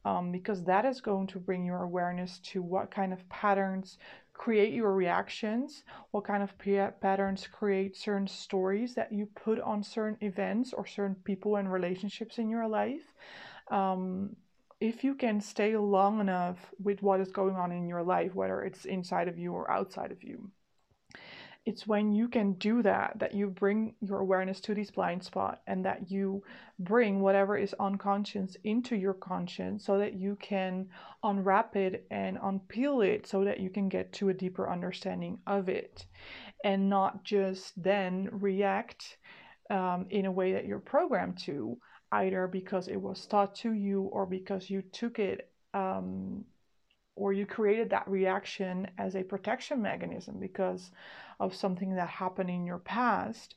Um, 0.05 0.33
because 0.33 0.65
that 0.65 0.87
is 0.87 1.01
going 1.03 1.27
to 1.29 1.39
bring 1.39 1.65
your 1.65 1.83
awareness 1.83 2.39
to 2.51 2.63
what 2.63 2.91
kind 2.91 3.13
of 3.13 3.29
patterns 3.29 3.99
create 4.41 4.73
your 4.73 4.95
reactions, 4.95 5.85
what 6.13 6.25
kind 6.25 6.43
of 6.43 6.57
patterns 7.03 7.47
create 7.47 7.95
certain 7.95 8.27
stories 8.27 8.95
that 8.95 9.13
you 9.13 9.27
put 9.27 9.61
on 9.61 9.83
certain 9.83 10.17
events 10.23 10.73
or 10.73 10.87
certain 10.87 11.15
people 11.25 11.57
and 11.57 11.71
relationships 11.71 12.39
in 12.39 12.49
your 12.49 12.67
life. 12.67 13.03
Um, 13.71 14.35
if 14.81 15.05
you 15.05 15.15
can 15.15 15.43
stay 15.43 15.77
long 15.77 16.21
enough 16.21 16.57
with 16.83 17.03
what 17.03 17.21
is 17.21 17.31
going 17.31 17.55
on 17.55 17.71
in 17.71 17.87
your 17.87 18.03
life, 18.03 18.35
whether 18.35 18.63
it's 18.63 18.87
inside 18.87 19.29
of 19.29 19.37
you 19.37 19.53
or 19.53 19.71
outside 19.71 20.11
of 20.11 20.25
you, 20.25 20.51
it's 21.71 21.87
when 21.87 22.13
you 22.13 22.27
can 22.27 22.55
do 22.55 22.83
that 22.83 23.13
that 23.21 23.33
you 23.33 23.47
bring 23.47 23.95
your 24.01 24.19
awareness 24.19 24.61
to 24.61 24.75
this 24.75 24.91
blind 24.91 25.23
spot 25.23 25.61
and 25.69 25.85
that 25.85 26.11
you 26.11 26.43
bring 26.81 27.21
whatever 27.21 27.57
is 27.57 27.73
unconscious 27.79 28.57
into 28.65 28.97
your 28.97 29.15
conscience 29.15 29.85
so 29.85 29.97
that 29.97 30.15
you 30.15 30.37
can 30.41 30.89
unwrap 31.23 31.77
it 31.77 32.09
and 32.11 32.37
unpeel 32.39 33.07
it 33.07 33.25
so 33.25 33.45
that 33.45 33.61
you 33.61 33.71
can 33.71 33.89
get 33.89 34.13
to 34.13 34.31
a 34.31 34.35
deeper 34.35 34.69
understanding 34.69 35.39
of 35.47 35.69
it 35.69 36.07
and 36.65 36.91
not 36.91 37.23
just 37.23 37.81
then 37.81 38.29
react 38.33 39.19
um, 39.71 40.07
in 40.11 40.27
a 40.27 40.33
way 40.33 40.53
that 40.55 40.67
you're 40.67 40.81
programmed 40.81 41.39
to 41.39 41.79
either 42.11 42.49
because 42.49 42.89
it 42.89 43.01
was 43.01 43.27
taught 43.27 43.55
to 43.55 43.73
you 43.73 44.03
or 44.11 44.27
because 44.27 44.69
you 44.69 44.83
took 44.91 45.21
it 45.21 45.49
um, 45.73 46.45
or 47.15 47.33
you 47.33 47.47
created 47.47 47.91
that 47.91 48.09
reaction 48.09 48.89
as 48.99 49.15
a 49.15 49.23
protection 49.23 49.81
mechanism 49.81 50.41
because 50.41 50.91
of 51.41 51.55
something 51.55 51.97
that 51.97 52.09
happened 52.09 52.51
in 52.51 52.65
your 52.65 52.79
past. 52.79 53.57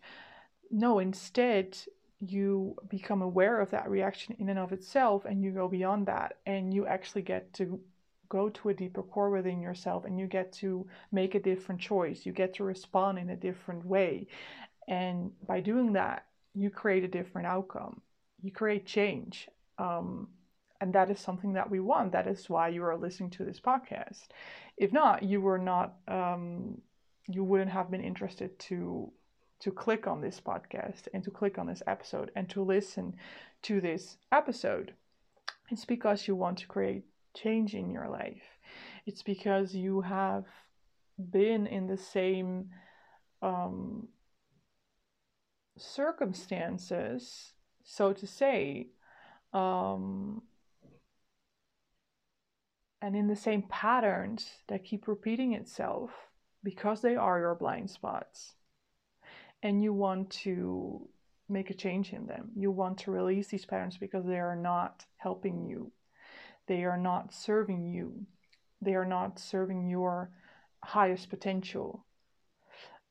No, 0.72 1.00
instead, 1.00 1.78
you 2.20 2.76
become 2.90 3.22
aware 3.22 3.60
of 3.60 3.70
that 3.72 3.90
reaction 3.90 4.36
in 4.40 4.50
and 4.50 4.58
of 4.58 4.72
itself 4.72 5.26
and 5.26 5.44
you 5.44 5.52
go 5.52 5.68
beyond 5.68 6.08
that 6.08 6.38
and 6.46 6.74
you 6.74 6.88
actually 6.88 7.22
get 7.22 7.54
to 7.54 7.80
go 8.30 8.50
to 8.50 8.70
a 8.70 8.74
deeper 8.74 9.04
core 9.04 9.30
within 9.30 9.62
yourself 9.62 10.06
and 10.06 10.18
you 10.18 10.26
get 10.26 10.52
to 10.52 10.88
make 11.12 11.36
a 11.36 11.40
different 11.40 11.80
choice. 11.80 12.26
You 12.26 12.32
get 12.32 12.56
to 12.56 12.64
respond 12.64 13.20
in 13.20 13.30
a 13.30 13.36
different 13.36 13.86
way. 13.86 14.28
And 14.88 15.32
by 15.46 15.60
doing 15.60 15.94
that, 15.94 16.26
you 16.56 16.70
create 16.70 17.04
a 17.04 17.08
different 17.08 17.48
outcome. 17.48 18.02
You 18.42 18.52
create 18.52 18.86
change. 18.86 19.48
Um, 19.78 20.30
and 20.82 20.94
that 20.94 21.10
is 21.10 21.20
something 21.20 21.54
that 21.54 21.70
we 21.70 21.80
want. 21.80 22.12
That 22.12 22.28
is 22.28 22.50
why 22.50 22.70
you 22.70 22.84
are 22.84 22.98
listening 22.98 23.30
to 23.32 23.46
this 23.46 23.60
podcast. 23.60 24.28
If 24.78 24.92
not, 24.92 25.24
you 25.24 25.40
were 25.40 25.60
not, 25.60 25.96
um, 26.08 26.82
you 27.28 27.44
wouldn't 27.44 27.72
have 27.72 27.90
been 27.92 28.04
interested 28.04 28.58
to 28.60 29.12
to 29.60 29.72
click 29.72 30.08
on 30.08 30.20
this 30.20 30.42
podcast 30.42 31.08
and 31.14 31.24
to 31.24 31.32
click 31.32 31.58
on 31.58 31.68
this 31.68 31.82
episode 31.88 32.32
and 32.36 32.50
to 32.50 32.62
listen 32.62 33.16
to 33.62 33.80
this 33.80 34.18
episode. 34.30 34.94
It's 35.70 35.86
because 35.86 36.28
you 36.28 36.36
want 36.36 36.58
to 36.58 36.68
create 36.68 37.06
change 37.34 37.74
in 37.74 37.90
your 37.90 38.10
life. 38.10 38.44
It's 39.06 39.24
because 39.24 39.74
you 39.74 40.02
have 40.02 40.44
been 41.18 41.66
in 41.66 41.88
the 41.88 41.96
same 41.96 42.72
um, 43.42 44.10
circumstances, 45.78 47.54
so 47.86 48.12
to 48.12 48.28
say, 48.28 48.88
um, 49.54 50.42
and 53.02 53.16
in 53.16 53.28
the 53.28 53.36
same 53.36 53.64
patterns 53.64 54.50
that 54.68 54.84
keep 54.84 55.08
repeating 55.08 55.54
itself 55.54 56.12
because 56.64 57.02
they 57.02 57.16
are 57.16 57.40
your 57.40 57.56
blind 57.56 57.90
spots. 57.90 58.54
And 59.62 59.82
you 59.82 59.94
want 59.94 60.30
to 60.44 61.08
make 61.50 61.70
a 61.70 61.74
change 61.74 62.14
in 62.14 62.26
them. 62.26 62.52
You 62.56 62.72
want 62.72 62.98
to 63.00 63.12
release 63.12 63.48
these 63.48 63.66
patterns 63.66 63.98
because 63.98 64.26
they 64.26 64.40
are 64.40 64.56
not 64.56 65.06
helping 65.18 65.66
you. 65.66 65.92
They 66.68 66.84
are 66.84 66.98
not 66.98 67.34
serving 67.34 67.86
you. 67.86 68.26
They 68.82 68.96
are 68.96 69.06
not 69.06 69.40
serving 69.40 69.88
your 69.90 70.32
highest 70.84 71.30
potential. 71.30 72.06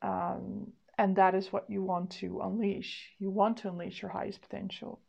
Um, 0.02 0.72
and 0.98 1.16
that 1.16 1.34
is 1.34 1.52
what 1.52 1.70
you 1.70 1.82
want 1.82 2.10
to 2.10 2.40
unleash. 2.42 3.10
You 3.18 3.30
want 3.30 3.58
to 3.58 3.68
unleash 3.68 4.02
your 4.02 4.10
highest 4.10 4.42
potential. 4.42 5.00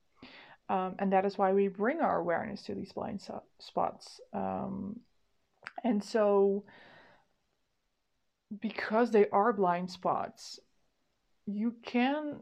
Um, 0.69 0.95
and 1.00 1.12
that 1.12 1.25
is 1.25 1.38
why 1.38 1.51
we 1.51 1.67
bring 1.67 2.00
our 2.00 2.19
awareness 2.19 2.63
to 2.63 2.75
these 2.75 2.93
blind 2.93 3.21
spots. 3.59 4.21
Um, 4.33 5.01
and 5.83 6.03
so, 6.03 6.63
because 8.62 9.12
they 9.12 9.27
are 9.29 9.53
blind 9.53 9.89
spots, 9.89 10.60
you 11.45 11.75
can 11.83 12.41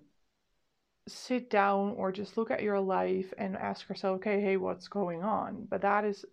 sit 1.07 1.49
down 1.49 1.93
or 1.97 2.11
just 2.11 2.37
look 2.37 2.51
at 2.51 2.63
your 2.63 2.79
life 2.79 3.33
and 3.37 3.57
ask 3.57 3.87
yourself, 3.89 4.17
okay, 4.17 4.41
hey, 4.41 4.57
what's 4.57 4.87
going 4.87 5.23
on? 5.23 5.67
But 5.69 5.81
that 5.81 6.05
is, 6.05 6.25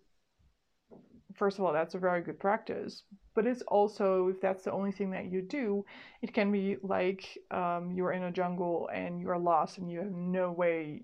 first 1.35 1.57
of 1.57 1.65
all, 1.65 1.73
that's 1.73 1.95
a 1.95 1.99
very 1.99 2.21
good 2.21 2.39
practice. 2.39 3.03
But 3.35 3.47
it's 3.47 3.61
also, 3.63 4.27
if 4.27 4.41
that's 4.41 4.63
the 4.63 4.71
only 4.71 4.91
thing 4.91 5.11
that 5.11 5.31
you 5.31 5.41
do, 5.41 5.85
it 6.21 6.33
can 6.33 6.51
be 6.51 6.77
like 6.83 7.37
um, 7.51 7.91
you're 7.95 8.11
in 8.11 8.23
a 8.23 8.31
jungle 8.31 8.89
and 8.93 9.21
you're 9.21 9.37
lost 9.37 9.77
and 9.77 9.89
you 9.91 9.99
have 9.99 10.11
no 10.11 10.51
way 10.51 11.03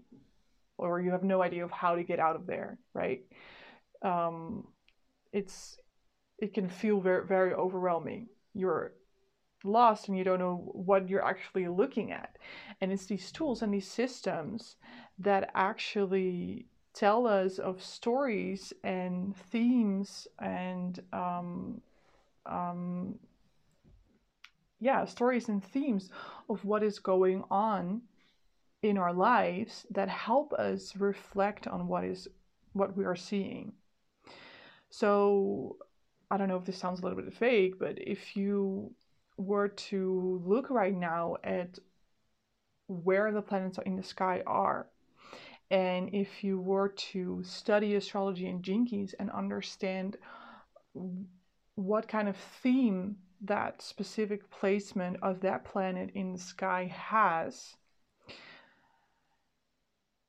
or 0.78 1.00
you 1.00 1.12
have 1.12 1.24
no 1.24 1.42
idea 1.42 1.64
of 1.64 1.72
how 1.72 1.96
to 1.96 2.04
get 2.04 2.20
out 2.20 2.36
of 2.36 2.46
there, 2.46 2.78
right? 2.94 3.22
Um, 4.02 4.68
it's 5.32 5.78
it 6.38 6.54
can 6.54 6.70
feel 6.70 7.00
very 7.00 7.26
very 7.26 7.54
overwhelming. 7.54 8.28
You're 8.56 8.94
lost 9.64 10.08
and 10.08 10.18
you 10.18 10.24
don't 10.24 10.40
know 10.40 10.70
what 10.74 11.10
you're 11.10 11.26
actually 11.26 11.68
looking 11.68 12.12
at. 12.12 12.38
And 12.82 12.92
it's 12.92 13.06
these 13.06 13.32
tools 13.32 13.62
and 13.62 13.74
these 13.74 13.88
systems 13.88 14.78
that 15.20 15.52
actually 15.54 16.68
tell 16.94 17.28
us 17.28 17.60
of 17.60 17.84
stories 17.84 18.74
and 18.84 19.36
themes 19.52 20.28
and 20.40 21.00
um, 21.12 21.82
um, 22.46 23.16
yeah, 24.80 25.06
stories 25.06 25.50
and 25.50 25.64
themes 25.64 26.10
of 26.50 26.64
what 26.64 26.84
is 26.84 27.00
going 27.00 27.44
on 27.50 28.02
in 28.82 28.98
our 28.98 29.14
lives 29.14 29.86
that 29.90 30.10
help 30.10 30.54
us 30.54 30.96
reflect 30.96 31.68
on 31.68 31.88
what 31.88 32.04
is 32.04 32.28
what 32.74 32.96
we 32.96 33.06
are 33.06 33.16
seeing. 33.16 33.74
So 34.90 35.78
I 36.30 36.38
don't 36.38 36.48
know 36.48 36.58
if 36.58 36.66
this 36.66 36.78
sounds 36.78 37.00
a 37.00 37.04
little 37.04 37.22
bit 37.22 37.34
fake, 37.34 37.80
but 37.80 37.98
if 38.00 38.36
you 38.36 38.92
were 39.38 39.68
to 39.68 40.42
look 40.46 40.70
right 40.70 40.96
now 40.96 41.38
at 41.44 41.78
where 42.88 43.32
the 43.32 43.42
planets 43.42 43.80
in 43.86 43.96
the 43.96 44.04
sky 44.04 44.42
are, 44.46 44.88
and 45.72 46.14
if 46.14 46.44
you 46.44 46.60
were 46.60 46.90
to 46.90 47.42
study 47.44 47.96
astrology 47.96 48.48
and 48.48 48.64
gene 48.64 48.86
keys 48.86 49.16
and 49.20 49.32
understand 49.32 50.18
what 51.76 52.08
kind 52.08 52.30
of 52.30 52.38
theme 52.38 53.18
that 53.42 53.82
specific 53.82 54.50
placement 54.50 55.18
of 55.22 55.42
that 55.42 55.66
planet 55.66 56.12
in 56.16 56.34
the 56.34 56.40
sky 56.40 56.86
has, 56.86 57.76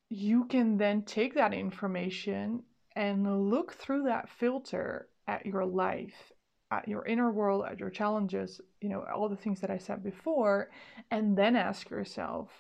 you 0.09 0.45
can 0.47 0.77
then 0.77 1.03
take 1.03 1.35
that 1.35 1.53
information 1.53 2.63
and 2.95 3.51
look 3.51 3.75
through 3.75 4.05
that 4.05 4.29
filter 4.29 5.09
at 5.27 5.47
your 5.47 5.65
life, 5.65 6.33
at 6.71 6.89
your 6.89 7.05
inner 7.07 7.31
world, 7.31 7.65
at 7.69 7.79
your 7.79 7.91
challenges, 7.91 8.61
you 8.81 8.89
know, 8.89 9.05
all 9.15 9.29
the 9.29 9.37
things 9.37 9.61
that 9.61 9.71
I 9.71 9.79
said 9.79 10.03
before, 10.03 10.71
and 11.11 11.37
then 11.37 11.57
ask 11.57 11.91
yourself, 11.91 12.51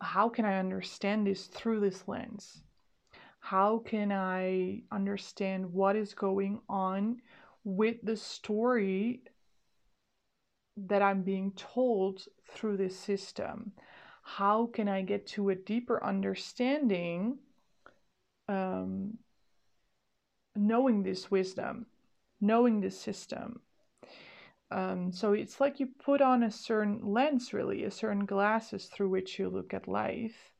how 0.00 0.28
can 0.28 0.44
I 0.44 0.58
understand 0.58 1.26
this 1.26 1.46
through 1.46 1.80
this 1.80 2.06
lens? 2.08 2.62
How 3.40 3.78
can 3.78 4.12
I 4.12 4.82
understand 4.92 5.72
what 5.72 5.96
is 5.96 6.14
going 6.14 6.60
on 6.68 7.20
with 7.64 7.96
the 8.02 8.16
story 8.16 9.22
that 10.76 11.02
I'm 11.02 11.22
being 11.22 11.52
told 11.52 12.24
through 12.50 12.76
this 12.76 12.98
system? 12.98 13.72
How 14.22 14.66
can 14.66 14.88
I 14.88 15.02
get 15.02 15.26
to 15.28 15.50
a 15.50 15.54
deeper 15.54 16.02
understanding, 16.02 17.38
um, 18.48 19.18
knowing 20.56 21.02
this 21.02 21.30
wisdom, 21.30 21.86
knowing 22.40 22.80
this 22.80 22.98
system? 22.98 23.60
Um, 24.70 25.12
so 25.12 25.32
it's 25.32 25.60
like 25.60 25.80
you 25.80 25.88
put 26.02 26.22
on 26.22 26.42
a 26.42 26.50
certain 26.50 27.00
lens, 27.02 27.52
really, 27.52 27.84
a 27.84 27.90
certain 27.90 28.24
glasses 28.24 28.86
through 28.86 29.10
which 29.10 29.38
you 29.38 29.48
look 29.48 29.74
at 29.74 29.86
life 29.86 30.52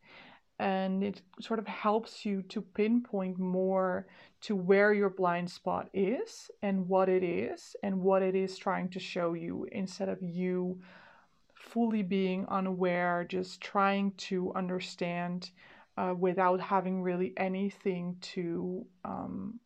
and 0.63 1.03
it 1.03 1.23
sort 1.41 1.59
of 1.59 1.67
helps 1.67 2.25
you 2.25 2.43
to 2.43 2.61
pinpoint 2.61 3.37
more 3.37 4.07
to 4.41 4.55
where 4.55 4.93
your 4.93 5.11
blind 5.11 5.51
spot 5.51 5.89
is 5.93 6.51
and 6.63 6.89
what 6.89 7.09
it 7.09 7.25
is 7.25 7.75
and 7.83 8.01
what 8.01 8.23
it 8.23 8.37
is 8.37 8.57
trying 8.57 8.89
to 8.89 9.01
show 9.01 9.33
you 9.33 9.67
instead 9.73 10.09
of 10.09 10.23
you 10.23 10.81
fully 11.53 12.03
being 12.03 12.47
unaware 12.49 13.27
just 13.29 13.61
trying 13.61 14.13
to 14.13 14.53
understand 14.55 15.51
uh, 15.97 16.15
without 16.17 16.61
having 16.61 17.03
really 17.03 17.33
anything 17.37 18.17
to 18.21 18.87
um, 19.05 19.59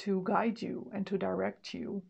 to 0.00 0.22
guide 0.24 0.60
you 0.60 0.90
and 0.94 1.06
to 1.06 1.18
direct 1.18 1.72
you 1.74 2.02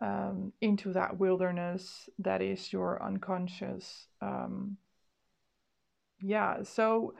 um, 0.00 0.52
into 0.60 0.92
that 0.92 1.18
wilderness 1.18 2.08
that 2.18 2.42
is 2.42 2.72
your 2.72 3.02
unconscious 3.02 4.06
um, 4.20 4.76
yeah, 6.24 6.62
so 6.62 7.14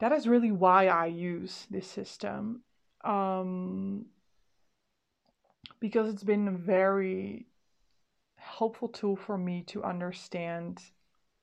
that 0.00 0.12
is 0.12 0.28
really 0.28 0.52
why 0.52 0.88
I 0.88 1.06
use 1.06 1.66
this 1.70 1.86
system. 1.86 2.62
Um, 3.02 4.06
because 5.80 6.12
it's 6.12 6.24
been 6.24 6.48
a 6.48 6.52
very 6.52 7.46
helpful 8.36 8.88
tool 8.88 9.16
for 9.16 9.38
me 9.38 9.62
to 9.68 9.82
understand 9.82 10.80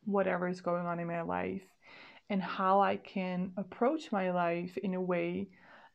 whatever 0.06 0.48
is 0.48 0.62
going 0.62 0.86
on 0.86 1.00
in 1.00 1.08
my 1.08 1.22
life 1.22 1.64
and 2.30 2.42
how 2.42 2.82
I 2.82 2.98
can 2.98 3.52
approach 3.58 4.12
my 4.12 4.32
life 4.32 4.78
in 4.78 4.94
a 4.94 5.02
way 5.02 5.50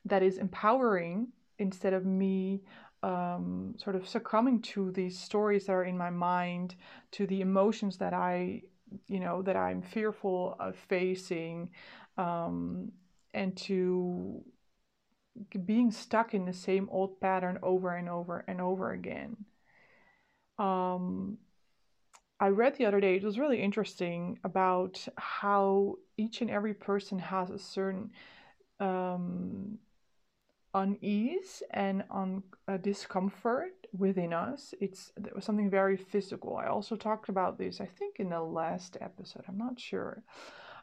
that 0.09 0.23
is 0.23 0.39
empowering 0.39 1.29
instead 1.59 1.93
of 1.93 2.05
me 2.05 2.63
um, 3.03 3.75
sort 3.77 3.95
of 3.95 4.09
succumbing 4.09 4.61
to 4.61 4.91
these 4.91 5.19
stories 5.19 5.67
that 5.67 5.73
are 5.73 5.85
in 5.85 5.97
my 5.97 6.11
mind, 6.11 6.75
to 7.13 7.27
the 7.27 7.41
emotions 7.41 7.99
that 7.99 8.13
I 8.13 8.63
you 9.07 9.21
know 9.21 9.43
that 9.43 9.57
i'm 9.57 9.83
fearful 9.83 10.57
of 10.59 10.77
facing 10.89 11.71
um, 12.17 12.91
and 13.35 13.57
to 13.57 14.43
being 15.65 15.91
stuck 15.93 16.35
in 16.35 16.45
the 16.45 16.53
same 16.53 16.89
old 16.91 17.21
pattern 17.21 17.59
over 17.63 17.95
and 17.95 18.09
over 18.09 18.45
and 18.49 18.61
over 18.61 18.91
again. 18.91 19.37
Um, 20.59 21.39
i 22.41 22.49
read 22.49 22.75
the 22.77 22.87
other 22.87 23.01
day 23.01 23.17
it 23.17 23.23
was 23.23 23.39
really 23.39 23.63
interesting 23.63 24.39
about 24.43 25.07
how 25.17 25.97
each 26.17 26.41
and 26.41 26.51
every 26.51 26.75
person 26.75 27.19
has 27.19 27.51
a 27.51 27.59
certain 27.59 28.11
um, 28.81 29.79
unease 30.75 31.63
and 31.71 32.05
on 32.11 32.43
a 32.67 32.79
discomfort 32.79 33.73
within 33.97 34.33
us. 34.33 34.75
It's 34.81 35.13
something 35.41 35.71
very 35.71 35.97
physical. 35.97 36.57
I 36.57 36.67
also 36.67 36.97
talked 36.97 37.29
about 37.29 37.59
this, 37.59 37.81
I 37.81 37.87
think, 37.87 38.21
in 38.21 38.31
the 38.31 38.41
last 38.41 38.97
episode. 39.01 39.45
I'm 39.49 39.59
not 39.59 39.81
sure, 39.81 40.23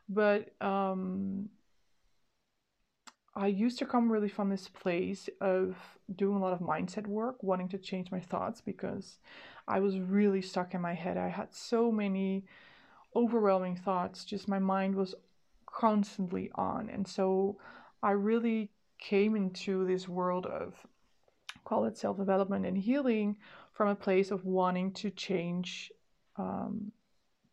but 0.10 0.50
um, 0.62 1.50
I 3.36 3.48
used 3.48 3.78
to 3.80 3.86
come 3.86 4.12
really 4.12 4.30
from 4.30 4.50
this 4.50 4.70
place 4.70 5.30
of 5.42 5.76
doing 6.16 6.38
a 6.38 6.40
lot 6.40 6.54
of 6.54 6.60
mindset 6.60 7.06
work, 7.06 7.44
wanting 7.44 7.70
to 7.70 7.78
change 7.78 8.10
my 8.10 8.20
thoughts 8.20 8.62
because 8.62 9.20
I 9.68 9.80
was 9.82 10.00
really 10.00 10.42
stuck 10.42 10.74
in 10.74 10.82
my 10.82 10.94
head. 10.94 11.18
I 11.18 11.28
had 11.28 11.54
so 11.54 11.92
many 11.92 12.46
overwhelming 13.16 13.76
thoughts. 13.76 14.26
Just 14.26 14.48
my 14.48 14.60
mind 14.60 14.96
was 14.96 15.16
constantly 15.66 16.50
on, 16.56 16.90
and 16.90 17.08
so 17.08 17.58
I 18.02 18.12
really 18.12 18.72
came 19.00 19.36
into 19.36 19.86
this 19.86 20.08
world 20.08 20.46
of 20.46 20.76
call 21.66 21.86
it 21.86 21.98
self 21.98 22.18
development 22.18 22.66
and 22.66 22.78
healing 22.78 23.36
from 23.74 23.90
a 23.90 23.96
place 23.96 24.32
of 24.32 24.46
wanting 24.46 24.94
to 24.94 25.10
change 25.10 25.92
um, 26.38 26.92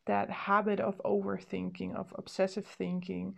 that 0.07 0.31
habit 0.31 0.81
of 0.81 1.00
overthinking, 1.05 1.94
of 1.94 2.12
obsessive 2.16 2.66
thinking, 2.66 3.35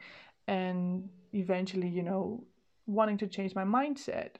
and 0.46 1.08
eventually, 1.32 1.88
you 1.88 2.02
know, 2.02 2.44
wanting 2.86 3.18
to 3.18 3.26
change 3.26 3.54
my 3.54 3.64
mindset. 3.64 4.36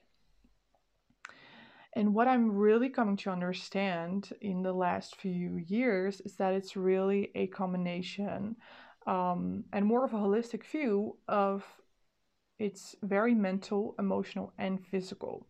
And 1.97 2.13
what 2.13 2.27
I'm 2.27 2.51
really 2.51 2.89
coming 2.89 3.17
to 3.19 3.31
understand 3.31 4.33
in 4.41 4.63
the 4.63 4.73
last 4.73 5.17
few 5.17 5.59
years 5.59 6.21
is 6.23 6.35
that 6.37 6.53
it's 6.53 6.77
really 6.77 7.31
a 7.37 7.47
combination 7.47 8.57
um, 9.07 9.65
and 9.73 9.87
more 9.87 10.05
of 10.05 10.13
a 10.13 10.19
holistic 10.19 10.65
view 10.65 11.17
of 11.29 11.65
it's 12.59 12.95
very 13.03 13.35
mental, 13.35 13.95
emotional, 13.99 14.53
and 14.59 14.85
physical. 14.87 15.47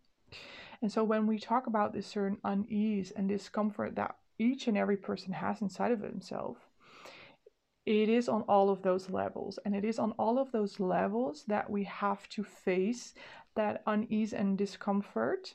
And 0.82 0.90
so 0.90 1.04
when 1.04 1.26
we 1.26 1.38
talk 1.38 1.66
about 1.66 1.92
this 1.92 2.06
certain 2.06 2.38
unease 2.44 3.10
and 3.10 3.28
discomfort 3.28 3.96
that 3.96 4.16
each 4.38 4.66
and 4.68 4.76
every 4.76 4.96
person 4.96 5.32
has 5.32 5.62
inside 5.62 5.92
of 5.92 6.02
himself, 6.02 6.56
it 7.86 8.08
is 8.08 8.28
on 8.28 8.42
all 8.42 8.70
of 8.70 8.82
those 8.82 9.10
levels. 9.10 9.58
And 9.64 9.74
it 9.74 9.84
is 9.84 9.98
on 9.98 10.12
all 10.12 10.38
of 10.38 10.52
those 10.52 10.80
levels 10.80 11.44
that 11.48 11.68
we 11.70 11.84
have 11.84 12.28
to 12.30 12.42
face 12.42 13.14
that 13.54 13.82
unease 13.86 14.32
and 14.32 14.58
discomfort 14.58 15.54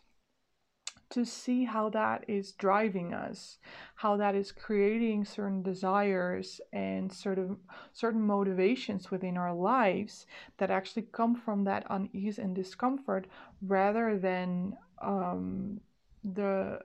to 1.09 1.25
see 1.25 1.63
how 1.63 1.89
that 1.89 2.23
is 2.27 2.51
driving 2.51 3.13
us, 3.13 3.57
how 3.95 4.15
that 4.17 4.35
is 4.35 4.51
creating 4.51 5.25
certain 5.25 5.63
desires 5.63 6.61
and 6.71 7.11
sort 7.11 7.39
of 7.39 7.57
certain 7.93 8.21
motivations 8.21 9.09
within 9.09 9.37
our 9.37 9.53
lives 9.53 10.27
that 10.57 10.69
actually 10.69 11.07
come 11.11 11.35
from 11.35 11.63
that 11.63 11.85
unease 11.89 12.37
and 12.37 12.55
discomfort 12.55 13.27
rather 13.61 14.17
than 14.17 14.77
um, 15.01 15.79
the 16.23 16.79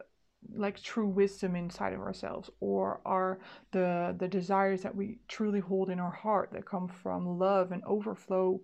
like 0.55 0.81
true 0.83 1.07
wisdom 1.07 1.57
inside 1.57 1.93
of 1.95 2.01
ourselves 2.01 2.51
or 2.61 3.01
are 3.07 3.39
the 3.73 4.15
the 4.19 4.29
desires 4.29 4.83
that 4.83 4.95
we 4.95 5.19
truly 5.27 5.61
hold 5.61 5.89
in 5.89 5.99
our 5.99 6.11
heart 6.11 6.51
that 6.53 6.67
come 6.67 6.87
from 6.87 7.39
love 7.39 7.73
and 7.73 7.83
overflow 7.85 8.61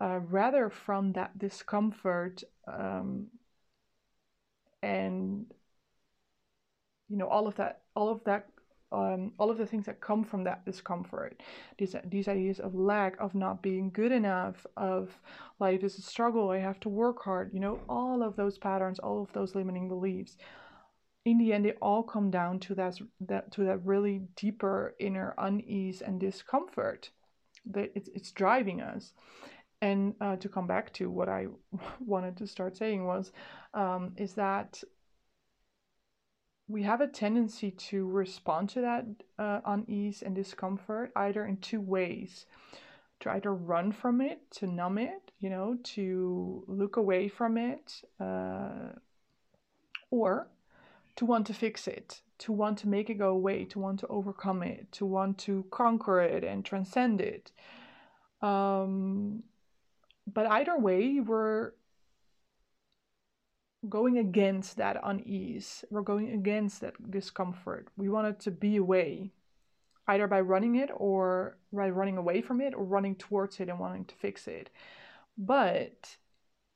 uh, 0.00 0.20
rather 0.28 0.68
from 0.68 1.12
that 1.12 1.38
discomfort 1.38 2.42
um, 2.68 3.26
and 4.86 5.46
you 7.08 7.16
know 7.16 7.28
all 7.28 7.46
of 7.46 7.56
that 7.56 7.82
all 7.94 8.08
of 8.08 8.22
that 8.24 8.46
um, 8.92 9.32
all 9.38 9.50
of 9.50 9.58
the 9.58 9.66
things 9.66 9.86
that 9.86 10.00
come 10.00 10.22
from 10.22 10.44
that 10.44 10.64
discomfort. 10.64 11.42
These 11.76 11.96
these 12.04 12.28
ideas 12.28 12.60
of 12.60 12.74
lack 12.74 13.16
of 13.18 13.34
not 13.34 13.62
being 13.62 13.90
good 13.90 14.12
enough 14.12 14.64
of 14.76 15.18
life 15.58 15.82
is 15.82 15.98
a 15.98 16.02
struggle 16.02 16.50
i 16.50 16.58
have 16.58 16.78
to 16.80 16.88
work 16.88 17.22
hard 17.22 17.50
you 17.52 17.60
know 17.60 17.80
all 17.88 18.22
of 18.22 18.36
those 18.36 18.58
patterns 18.58 18.98
all 19.00 19.22
of 19.22 19.32
those 19.32 19.54
limiting 19.54 19.88
beliefs. 19.88 20.36
In 21.24 21.38
the 21.38 21.52
end 21.52 21.64
they 21.64 21.72
all 21.82 22.04
come 22.04 22.30
down 22.30 22.60
to 22.60 22.74
that, 22.76 22.94
that 23.20 23.50
to 23.52 23.64
that 23.64 23.84
really 23.84 24.22
deeper 24.36 24.94
inner 25.00 25.34
unease 25.36 26.00
and 26.00 26.20
discomfort 26.20 27.10
that 27.74 27.90
it's, 27.96 28.08
it's 28.14 28.30
driving 28.30 28.80
us 28.80 29.12
and 29.82 30.14
uh, 30.20 30.36
to 30.36 30.48
come 30.48 30.66
back 30.66 30.92
to 30.94 31.10
what 31.10 31.28
I 31.28 31.46
wanted 32.00 32.36
to 32.38 32.46
start 32.46 32.76
saying 32.76 33.04
was, 33.04 33.32
um, 33.74 34.12
is 34.16 34.34
that 34.34 34.82
we 36.68 36.82
have 36.82 37.00
a 37.00 37.06
tendency 37.06 37.70
to 37.70 38.08
respond 38.08 38.68
to 38.70 38.80
that 38.80 39.06
uh, 39.38 39.60
unease 39.64 40.22
and 40.22 40.34
discomfort 40.34 41.12
either 41.14 41.46
in 41.46 41.58
two 41.58 41.80
ways 41.80 42.46
to 43.20 43.30
either 43.30 43.54
run 43.54 43.92
from 43.92 44.20
it, 44.20 44.50
to 44.50 44.66
numb 44.66 44.98
it, 44.98 45.32
you 45.38 45.48
know, 45.48 45.78
to 45.82 46.64
look 46.66 46.96
away 46.96 47.28
from 47.28 47.56
it, 47.56 48.02
uh, 48.20 48.92
or 50.10 50.48
to 51.16 51.24
want 51.24 51.46
to 51.46 51.54
fix 51.54 51.88
it, 51.88 52.20
to 52.38 52.52
want 52.52 52.76
to 52.78 52.88
make 52.88 53.08
it 53.08 53.14
go 53.14 53.30
away, 53.30 53.64
to 53.64 53.78
want 53.78 54.00
to 54.00 54.06
overcome 54.08 54.62
it, 54.62 54.90
to 54.92 55.06
want 55.06 55.38
to 55.38 55.64
conquer 55.70 56.20
it 56.20 56.44
and 56.44 56.64
transcend 56.64 57.20
it. 57.20 57.52
Um, 58.42 59.42
but 60.26 60.46
either 60.46 60.78
way, 60.78 61.20
we're 61.20 61.72
going 63.88 64.18
against 64.18 64.76
that 64.76 64.96
unease. 65.02 65.84
We're 65.90 66.02
going 66.02 66.32
against 66.32 66.80
that 66.80 67.10
discomfort. 67.10 67.88
We 67.96 68.08
want 68.08 68.26
it 68.28 68.40
to 68.40 68.50
be 68.50 68.76
away, 68.76 69.32
either 70.08 70.26
by 70.26 70.40
running 70.40 70.76
it 70.76 70.90
or 70.94 71.58
by 71.72 71.90
running 71.90 72.16
away 72.16 72.40
from 72.42 72.60
it 72.60 72.74
or 72.74 72.84
running 72.84 73.14
towards 73.14 73.60
it 73.60 73.68
and 73.68 73.78
wanting 73.78 74.04
to 74.06 74.14
fix 74.16 74.48
it. 74.48 74.70
But 75.38 76.16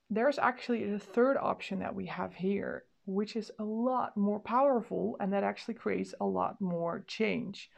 there's 0.09 0.39
actually 0.39 0.93
a 0.93 0.99
third 0.99 1.37
option 1.37 1.79
that 1.79 1.95
we 1.95 2.05
have 2.05 2.33
here, 2.33 2.83
which 3.05 3.35
is 3.35 3.51
a 3.59 3.63
lot 3.63 4.15
more 4.15 4.39
powerful 4.39 5.17
and 5.19 5.33
that 5.33 5.43
actually 5.43 5.73
creates 5.73 6.13
a 6.21 6.25
lot 6.25 6.61
more 6.61 7.03
change, 7.07 7.69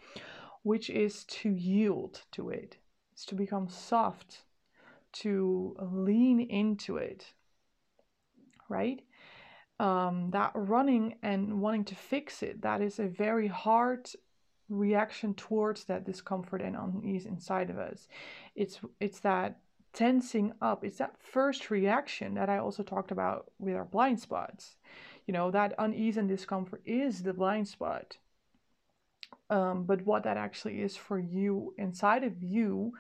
which 0.64 0.90
is 0.90 1.24
to 1.26 1.50
yield 1.50 2.22
to 2.34 2.50
it. 2.50 2.78
It's 3.14 3.26
to 3.26 3.36
become 3.36 3.70
soft, 3.70 4.42
to 5.14 5.76
lean 5.80 6.40
into 6.42 6.98
it, 6.98 7.34
right? 8.70 9.02
um, 9.80 10.30
that 10.32 10.52
running 10.56 11.16
and 11.24 11.60
wanting 11.60 11.86
to 11.86 11.96
fix 11.96 12.44
it, 12.44 12.62
that 12.62 12.82
is 12.82 13.00
a 13.00 13.06
very 13.06 13.48
hard 13.48 14.10
reaction 14.70 15.34
towards 15.34 15.84
that 15.86 16.06
discomfort 16.06 16.62
and 16.62 16.76
unease 16.76 17.26
inside 17.26 17.70
of 17.70 17.78
us. 17.78 18.08
It's 18.56 18.80
it's 19.00 19.20
that 19.22 19.60
tensing 19.94 20.54
up. 20.62 20.84
It's 20.84 20.98
that 20.98 21.18
first 21.20 21.70
reaction 21.70 22.36
that 22.36 22.50
I 22.50 22.58
also 22.58 22.84
talked 22.84 23.12
about 23.12 23.52
with 23.60 23.76
our 23.76 23.86
blind 23.86 24.20
spots. 24.20 24.78
You 25.28 25.34
know, 25.34 25.52
that 25.52 25.74
unease 25.78 26.18
and 26.18 26.28
discomfort 26.28 26.82
is 26.86 27.24
the 27.24 27.34
blind 27.34 27.68
spot. 27.68 28.18
Um, 29.50 29.84
but 29.84 30.06
what 30.06 30.24
that 30.24 30.38
actually 30.38 30.82
is 30.82 30.96
for 30.96 31.20
you 31.20 31.74
inside 31.78 32.24
of 32.24 32.42
you 32.42 32.94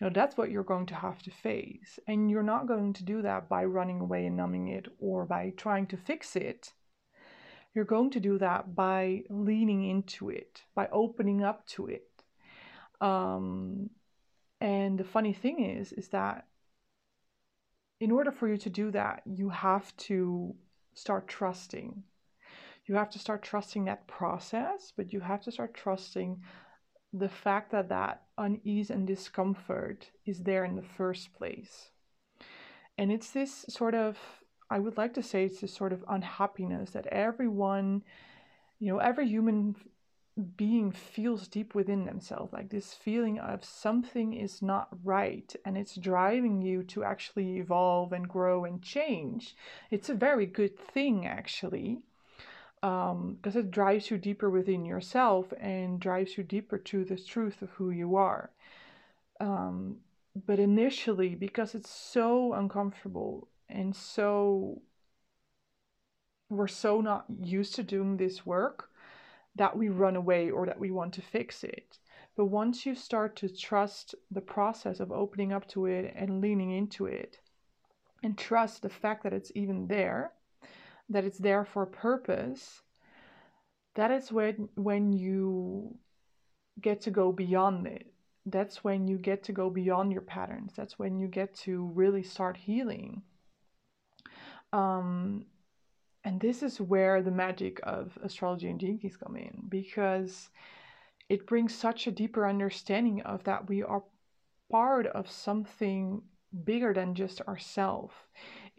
you 0.00 0.06
know 0.06 0.12
that's 0.14 0.36
what 0.36 0.50
you're 0.50 0.64
going 0.64 0.86
to 0.86 0.94
have 0.94 1.20
to 1.22 1.30
face 1.30 1.98
and 2.06 2.30
you're 2.30 2.42
not 2.42 2.66
going 2.66 2.92
to 2.94 3.04
do 3.04 3.20
that 3.20 3.48
by 3.48 3.64
running 3.64 4.00
away 4.00 4.26
and 4.26 4.36
numbing 4.36 4.68
it 4.68 4.86
or 4.98 5.26
by 5.26 5.52
trying 5.56 5.86
to 5.88 5.96
fix 5.96 6.36
it. 6.36 6.72
You're 7.74 7.84
going 7.84 8.10
to 8.12 8.20
do 8.20 8.38
that 8.38 8.74
by 8.74 9.22
leaning 9.28 9.84
into 9.84 10.30
it 10.30 10.62
by 10.74 10.88
opening 10.90 11.44
up 11.44 11.66
to 11.68 11.86
it. 11.86 12.08
Um, 13.00 13.90
and 14.60 14.98
the 14.98 15.04
funny 15.04 15.34
thing 15.34 15.62
is 15.62 15.92
is 15.92 16.08
that 16.08 16.46
in 18.00 18.10
order 18.10 18.32
for 18.32 18.48
you 18.48 18.56
to 18.56 18.70
do 18.70 18.90
that 18.92 19.22
you 19.26 19.50
have 19.50 19.94
to 19.96 20.54
start 20.94 21.28
trusting. 21.28 22.02
You 22.86 22.96
have 22.96 23.10
to 23.10 23.18
start 23.18 23.42
trusting 23.42 23.84
that 23.84 24.06
process 24.06 24.94
but 24.96 25.12
you 25.12 25.20
have 25.20 25.42
to 25.42 25.52
start 25.52 25.74
trusting 25.74 26.42
the 27.12 27.28
fact 27.28 27.72
that 27.72 27.90
that 27.90 28.22
unease 28.40 28.90
and 28.90 29.06
discomfort 29.06 30.10
is 30.26 30.40
there 30.40 30.64
in 30.64 30.74
the 30.74 30.82
first 30.82 31.32
place. 31.32 31.90
And 32.98 33.12
it's 33.12 33.30
this 33.30 33.64
sort 33.68 33.94
of, 33.94 34.18
I 34.68 34.78
would 34.78 34.96
like 34.96 35.14
to 35.14 35.22
say, 35.22 35.44
it's 35.44 35.60
this 35.60 35.74
sort 35.74 35.92
of 35.92 36.04
unhappiness 36.08 36.90
that 36.90 37.06
everyone, 37.06 38.02
you 38.78 38.92
know, 38.92 38.98
every 38.98 39.28
human 39.28 39.76
being 40.56 40.90
feels 40.90 41.48
deep 41.48 41.74
within 41.74 42.06
themselves 42.06 42.52
like 42.52 42.70
this 42.70 42.94
feeling 42.94 43.38
of 43.38 43.64
something 43.64 44.32
is 44.32 44.62
not 44.62 44.88
right 45.04 45.54
and 45.66 45.76
it's 45.76 45.96
driving 45.96 46.62
you 46.62 46.82
to 46.82 47.04
actually 47.04 47.58
evolve 47.58 48.12
and 48.12 48.28
grow 48.28 48.64
and 48.64 48.82
change. 48.82 49.54
It's 49.90 50.08
a 50.08 50.14
very 50.14 50.46
good 50.46 50.78
thing, 50.78 51.26
actually 51.26 52.00
because 52.80 53.12
um, 53.12 53.60
it 53.60 53.70
drives 53.70 54.10
you 54.10 54.16
deeper 54.16 54.48
within 54.48 54.84
yourself 54.84 55.52
and 55.60 56.00
drives 56.00 56.38
you 56.38 56.44
deeper 56.44 56.78
to 56.78 57.04
the 57.04 57.16
truth 57.16 57.60
of 57.62 57.70
who 57.70 57.90
you 57.90 58.16
are. 58.16 58.50
Um, 59.38 59.96
but 60.46 60.58
initially, 60.58 61.34
because 61.34 61.74
it's 61.74 61.90
so 61.90 62.54
uncomfortable 62.54 63.48
and 63.68 63.94
so 63.94 64.82
we're 66.48 66.68
so 66.68 67.00
not 67.00 67.26
used 67.42 67.74
to 67.76 67.82
doing 67.82 68.16
this 68.16 68.44
work 68.44 68.90
that 69.54 69.76
we 69.76 69.88
run 69.88 70.16
away 70.16 70.50
or 70.50 70.66
that 70.66 70.80
we 70.80 70.90
want 70.90 71.12
to 71.14 71.22
fix 71.22 71.62
it. 71.64 71.98
But 72.36 72.46
once 72.46 72.86
you 72.86 72.94
start 72.94 73.36
to 73.36 73.48
trust 73.48 74.14
the 74.30 74.40
process 74.40 75.00
of 75.00 75.12
opening 75.12 75.52
up 75.52 75.68
to 75.68 75.86
it 75.86 76.12
and 76.16 76.40
leaning 76.40 76.70
into 76.70 77.06
it, 77.06 77.38
and 78.22 78.36
trust 78.36 78.82
the 78.82 78.88
fact 78.88 79.22
that 79.22 79.32
it's 79.32 79.52
even 79.54 79.86
there, 79.86 80.32
that 81.10 81.24
it's 81.24 81.38
there 81.38 81.64
for 81.64 81.84
purpose, 81.86 82.82
that 83.94 84.10
is 84.10 84.32
when 84.32 84.68
when 84.76 85.12
you 85.12 85.98
get 86.80 87.00
to 87.02 87.10
go 87.10 87.32
beyond 87.32 87.86
it. 87.86 88.06
That's 88.46 88.82
when 88.82 89.06
you 89.06 89.18
get 89.18 89.42
to 89.44 89.52
go 89.52 89.68
beyond 89.68 90.12
your 90.12 90.22
patterns. 90.22 90.72
That's 90.76 90.98
when 90.98 91.18
you 91.18 91.28
get 91.28 91.54
to 91.66 91.86
really 91.94 92.22
start 92.22 92.56
healing. 92.56 93.22
Um, 94.72 95.44
and 96.24 96.40
this 96.40 96.62
is 96.62 96.80
where 96.80 97.22
the 97.22 97.30
magic 97.30 97.80
of 97.82 98.16
astrology 98.22 98.68
and 98.68 98.80
gene 98.80 99.00
come 99.22 99.36
in 99.36 99.64
because 99.68 100.50
it 101.28 101.46
brings 101.46 101.74
such 101.74 102.06
a 102.06 102.12
deeper 102.12 102.46
understanding 102.46 103.20
of 103.22 103.44
that 103.44 103.68
we 103.68 103.82
are 103.82 104.04
part 104.70 105.06
of 105.06 105.30
something 105.30 106.22
bigger 106.64 106.92
than 106.92 107.14
just 107.14 107.40
ourselves. 107.42 108.14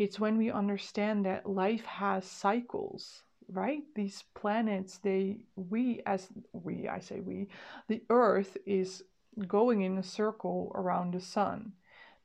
It's 0.01 0.19
when 0.19 0.35
we 0.35 0.49
understand 0.49 1.27
that 1.27 1.47
life 1.47 1.85
has 1.85 2.25
cycles, 2.25 3.21
right? 3.47 3.83
These 3.93 4.23
planets, 4.33 4.97
they, 4.97 5.41
we, 5.55 6.01
as 6.07 6.27
we, 6.53 6.87
I 6.87 6.97
say 6.97 7.19
we, 7.19 7.49
the 7.87 8.01
Earth 8.09 8.57
is 8.65 9.03
going 9.47 9.83
in 9.83 9.99
a 9.99 10.03
circle 10.03 10.71
around 10.73 11.13
the 11.13 11.19
sun. 11.19 11.73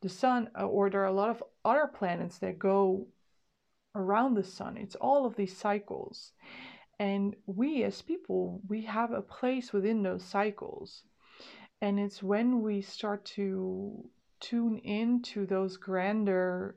The 0.01 0.09
sun, 0.09 0.49
uh, 0.59 0.67
or 0.67 0.89
there 0.89 1.03
are 1.03 1.13
a 1.13 1.13
lot 1.13 1.29
of 1.29 1.43
other 1.67 1.87
planets 1.87 2.39
that 2.39 2.59
go 2.59 3.09
around 3.95 4.37
the 4.37 4.45
sun. 4.45 4.79
It's 4.79 4.97
all 4.97 5.27
of 5.27 5.37
these 5.37 5.55
cycles. 5.55 6.33
And 6.99 7.37
we 7.45 7.85
as 7.85 8.01
people, 8.01 8.63
we 8.67 8.87
have 8.87 9.13
a 9.13 9.21
place 9.21 9.75
within 9.75 10.03
those 10.03 10.25
cycles. 10.25 11.03
And 11.83 12.01
it's 12.01 12.23
when 12.23 12.63
we 12.63 12.81
start 12.81 13.27
to 13.37 14.09
tune 14.41 14.79
into 14.79 15.45
those 15.45 15.77
grander 15.77 16.77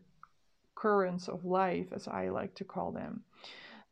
currents 0.79 1.27
of 1.27 1.45
life, 1.45 1.87
as 1.91 2.07
I 2.07 2.29
like 2.29 2.55
to 2.55 2.63
call 2.63 2.91
them. 2.91 3.23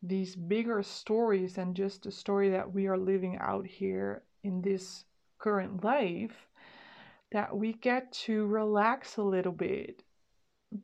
These 0.01 0.35
bigger 0.35 0.81
stories 0.83 1.55
than 1.55 1.73
just 1.73 2.03
the 2.03 2.11
story 2.11 2.49
that 2.51 2.71
we 2.71 2.87
are 2.87 2.97
living 2.97 3.37
out 3.39 3.65
here 3.65 4.23
in 4.43 4.61
this 4.61 5.03
current 5.39 5.83
life, 5.83 6.47
that 7.31 7.55
we 7.55 7.73
get 7.73 8.11
to 8.11 8.45
relax 8.45 9.17
a 9.17 9.23
little 9.23 9.51
bit 9.51 10.03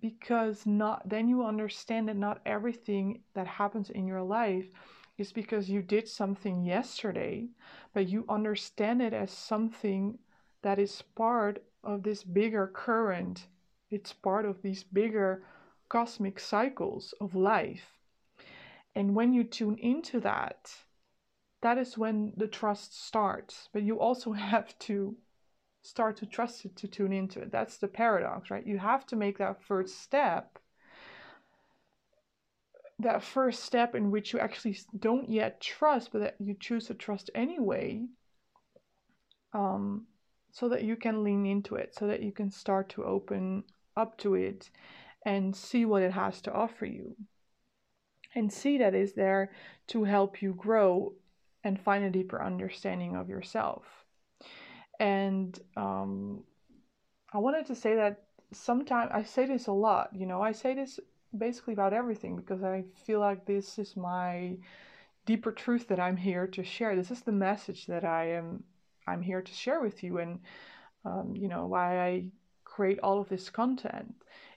because 0.02 0.66
not 0.66 1.08
then 1.08 1.28
you 1.28 1.46
understand 1.46 2.08
that 2.08 2.18
not 2.18 2.42
everything 2.46 3.22
that 3.34 3.48
happens 3.48 3.90
in 3.90 4.08
your 4.08 4.22
life 4.24 4.70
is 5.18 5.32
because 5.32 5.70
you 5.70 5.82
did 5.82 6.08
something 6.08 6.64
yesterday, 6.64 7.48
but 7.94 8.10
you 8.10 8.26
understand 8.28 9.02
it 9.02 9.14
as 9.14 9.32
something 9.32 10.18
that 10.64 10.80
is 10.80 11.04
part 11.16 11.64
of 11.84 12.04
this 12.04 12.24
bigger 12.24 12.68
current. 12.74 13.48
It's 13.92 14.14
part 14.14 14.46
of 14.46 14.62
these 14.62 14.84
bigger 14.84 15.44
cosmic 15.94 16.40
cycles 16.40 17.14
of 17.22 17.36
life. 17.36 18.00
And 18.96 19.14
when 19.14 19.32
you 19.32 19.44
tune 19.44 19.78
into 19.78 20.20
that, 20.22 20.74
that 21.62 21.78
is 21.78 22.00
when 22.00 22.34
the 22.36 22.48
trust 22.48 23.00
starts. 23.06 23.70
But 23.72 23.84
you 23.84 24.00
also 24.00 24.32
have 24.54 24.78
to 24.80 25.16
start 25.84 26.18
to 26.18 26.26
trust 26.26 26.66
it 26.66 26.76
to 26.78 26.88
tune 26.88 27.14
into 27.14 27.40
it. 27.42 27.52
That's 27.52 27.78
the 27.78 27.88
paradox, 27.88 28.50
right? 28.50 28.66
You 28.66 28.80
have 28.80 29.06
to 29.08 29.16
make 29.16 29.38
that 29.38 29.62
first 29.62 30.02
step. 30.02 30.58
That 32.98 33.22
first 33.22 33.64
step 33.64 33.94
in 33.94 34.10
which 34.10 34.34
you 34.34 34.40
actually 34.40 34.78
don't 34.98 35.30
yet 35.30 35.62
trust, 35.62 36.12
but 36.12 36.22
that 36.22 36.36
you 36.40 36.56
choose 36.60 36.88
to 36.88 36.96
trust 36.96 37.30
anyway. 37.36 38.08
Um, 39.54 40.08
so 40.52 40.70
that 40.70 40.84
you 40.84 40.96
can 40.96 41.24
lean 41.24 41.46
into 41.46 41.76
it, 41.76 41.94
so 41.94 42.08
that 42.08 42.24
you 42.24 42.32
can 42.32 42.50
start 42.50 42.90
to 42.90 43.04
open 43.04 43.64
up 43.96 44.18
to 44.18 44.34
it 44.34 44.72
and 45.26 45.56
see 45.56 45.86
what 45.86 46.02
it 46.02 46.12
has 46.12 46.42
to 46.42 46.54
offer 46.54 46.86
you. 46.86 47.16
And 48.36 48.52
see 48.52 48.78
that 48.80 48.96
is 48.96 49.14
there 49.14 49.52
to 49.88 50.04
help 50.04 50.42
you 50.42 50.54
grow 50.54 51.14
and 51.64 51.80
find 51.80 52.04
a 52.04 52.10
deeper 52.10 52.42
understanding 52.44 53.16
of 53.16 53.30
yourself. 53.30 53.84
And 55.00 55.58
um, 55.78 56.44
I 57.32 57.38
wanted 57.38 57.66
to 57.68 57.76
say 57.76 57.96
that 57.96 58.24
sometimes 58.52 59.12
I 59.14 59.24
say 59.24 59.46
this 59.46 59.68
a 59.68 59.72
lot, 59.72 60.10
you 60.14 60.26
know, 60.26 60.42
I 60.42 60.52
say 60.52 60.74
this 60.74 61.00
basically 61.38 61.74
about 61.74 61.94
everything 61.94 62.36
because 62.36 62.64
I 62.64 62.84
feel 63.06 63.20
like 63.20 63.46
this 63.46 63.80
is 63.80 63.96
my 63.96 64.58
deeper 65.26 65.52
truth 65.52 65.88
that 65.88 66.00
I'm 66.00 66.18
here 66.18 66.48
to 66.48 66.64
share. 66.64 66.96
This 66.96 67.12
is 67.12 67.22
the 67.22 67.32
message 67.32 67.88
that 67.88 68.04
I 68.04 68.32
am 68.32 68.64
I'm 69.08 69.22
here 69.22 69.42
to 69.42 69.54
share 69.54 69.82
with 69.82 70.04
you 70.04 70.20
and 70.20 70.40
um, 71.06 71.34
you 71.36 71.48
know 71.50 71.66
why 71.66 72.00
I 72.00 72.26
create 72.64 73.00
all 73.00 73.20
of 73.20 73.30
this 73.30 73.50
content. 73.50 74.14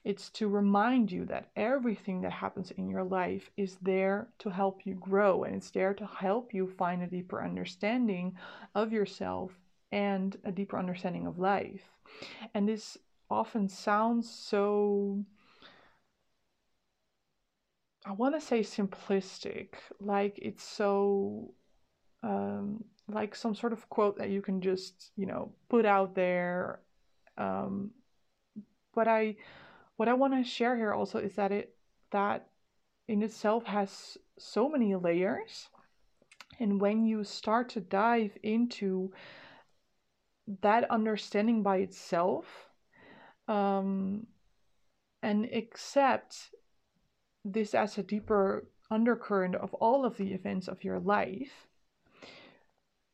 It's 0.06 0.30
to 0.38 0.46
remind 0.46 1.10
you 1.10 1.24
that 1.24 1.48
everything 1.56 2.20
that 2.20 2.30
happens 2.30 2.70
in 2.70 2.88
your 2.88 3.02
life 3.02 3.50
is 3.56 3.76
there 3.82 4.28
to 4.38 4.50
help 4.50 4.86
you 4.86 4.94
grow 4.94 5.42
and 5.42 5.56
it's 5.56 5.72
there 5.72 5.94
to 5.94 6.06
help 6.06 6.54
you 6.54 6.68
find 6.68 7.02
a 7.02 7.08
deeper 7.08 7.42
understanding 7.42 8.36
of 8.76 8.92
yourself 8.92 9.50
and 9.90 10.36
a 10.44 10.52
deeper 10.52 10.78
understanding 10.78 11.26
of 11.26 11.40
life. 11.40 11.82
And 12.54 12.68
this 12.68 12.96
often 13.28 13.68
sounds 13.68 14.30
so 14.30 15.24
I 18.06 18.12
want 18.12 18.36
to 18.36 18.40
say 18.40 18.60
simplistic, 18.60 19.70
like 19.98 20.38
it's 20.40 20.62
so 20.62 21.52
um, 22.22 22.84
like 23.08 23.34
some 23.34 23.56
sort 23.56 23.72
of 23.72 23.88
quote 23.88 24.18
that 24.18 24.30
you 24.30 24.40
can 24.40 24.60
just 24.60 25.10
you 25.16 25.26
know 25.26 25.50
put 25.68 25.84
out 25.84 26.14
there. 26.14 26.78
Um, 27.36 27.90
but 28.94 29.08
I, 29.08 29.36
what 29.96 30.08
I 30.08 30.14
want 30.14 30.34
to 30.34 30.48
share 30.48 30.76
here 30.76 30.92
also 30.92 31.18
is 31.18 31.34
that 31.36 31.52
it 31.52 31.74
that 32.10 32.48
in 33.08 33.22
itself 33.22 33.64
has 33.64 34.16
so 34.38 34.68
many 34.68 34.94
layers, 34.94 35.68
and 36.60 36.80
when 36.80 37.04
you 37.04 37.24
start 37.24 37.68
to 37.70 37.80
dive 37.80 38.36
into 38.42 39.12
that 40.62 40.90
understanding 40.90 41.62
by 41.62 41.78
itself, 41.78 42.46
um, 43.48 44.26
and 45.22 45.46
accept 45.46 46.50
this 47.44 47.74
as 47.74 47.98
a 47.98 48.02
deeper 48.02 48.68
undercurrent 48.90 49.54
of 49.56 49.74
all 49.74 50.04
of 50.04 50.16
the 50.16 50.32
events 50.32 50.68
of 50.68 50.84
your 50.84 51.00
life, 51.00 51.66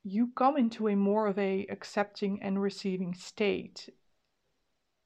you 0.05 0.31
come 0.35 0.57
into 0.57 0.89
a 0.89 0.97
more 0.97 1.27
of 1.27 1.39
a 1.39 1.67
accepting 1.71 2.43
and 2.43 2.61
receiving 2.61 3.15
state. 3.15 3.89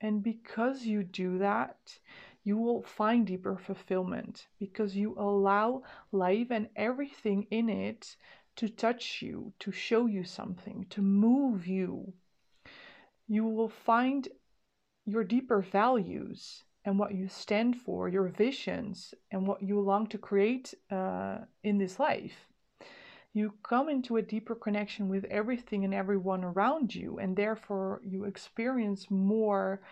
And 0.01 0.23
because 0.23 0.85
you 0.85 1.03
do 1.03 1.39
that, 1.39 1.99
you 2.45 2.57
will 2.57 2.83
find 2.83 3.27
deeper 3.27 3.57
fulfillment 3.57 4.47
because 4.59 4.95
you 4.95 5.15
allow 5.19 5.83
life 6.13 6.49
and 6.51 6.69
everything 6.77 7.47
in 7.51 7.69
it 7.69 8.17
to 8.57 8.69
touch 8.69 9.21
you, 9.23 9.53
to 9.59 9.73
show 9.73 10.07
you 10.07 10.25
something, 10.25 10.87
to 10.91 11.03
move 11.03 11.67
you. 11.67 12.13
You 13.27 13.45
will 13.47 13.69
find 13.69 14.29
your 15.05 15.25
deeper 15.25 15.61
values 15.61 16.65
and 16.85 16.99
what 16.99 17.15
you 17.15 17.29
stand 17.29 17.77
for, 17.77 18.09
your 18.09 18.29
visions, 18.29 19.13
and 19.31 19.47
what 19.47 19.63
you 19.63 19.81
long 19.81 20.07
to 20.09 20.19
create 20.19 20.73
uh, 20.91 21.39
in 21.65 21.79
this 21.79 21.99
life. 21.99 22.49
You 23.37 23.53
come 23.63 23.91
into 23.91 24.17
a 24.17 24.23
deeper 24.23 24.55
connection 24.55 25.09
with 25.09 25.25
everything 25.27 25.85
and 25.85 25.93
everyone 25.93 26.43
around 26.43 26.95
you, 26.95 27.19
and 27.19 27.37
therefore 27.37 28.01
you 28.03 28.25
experience 28.25 29.11
more 29.11 29.83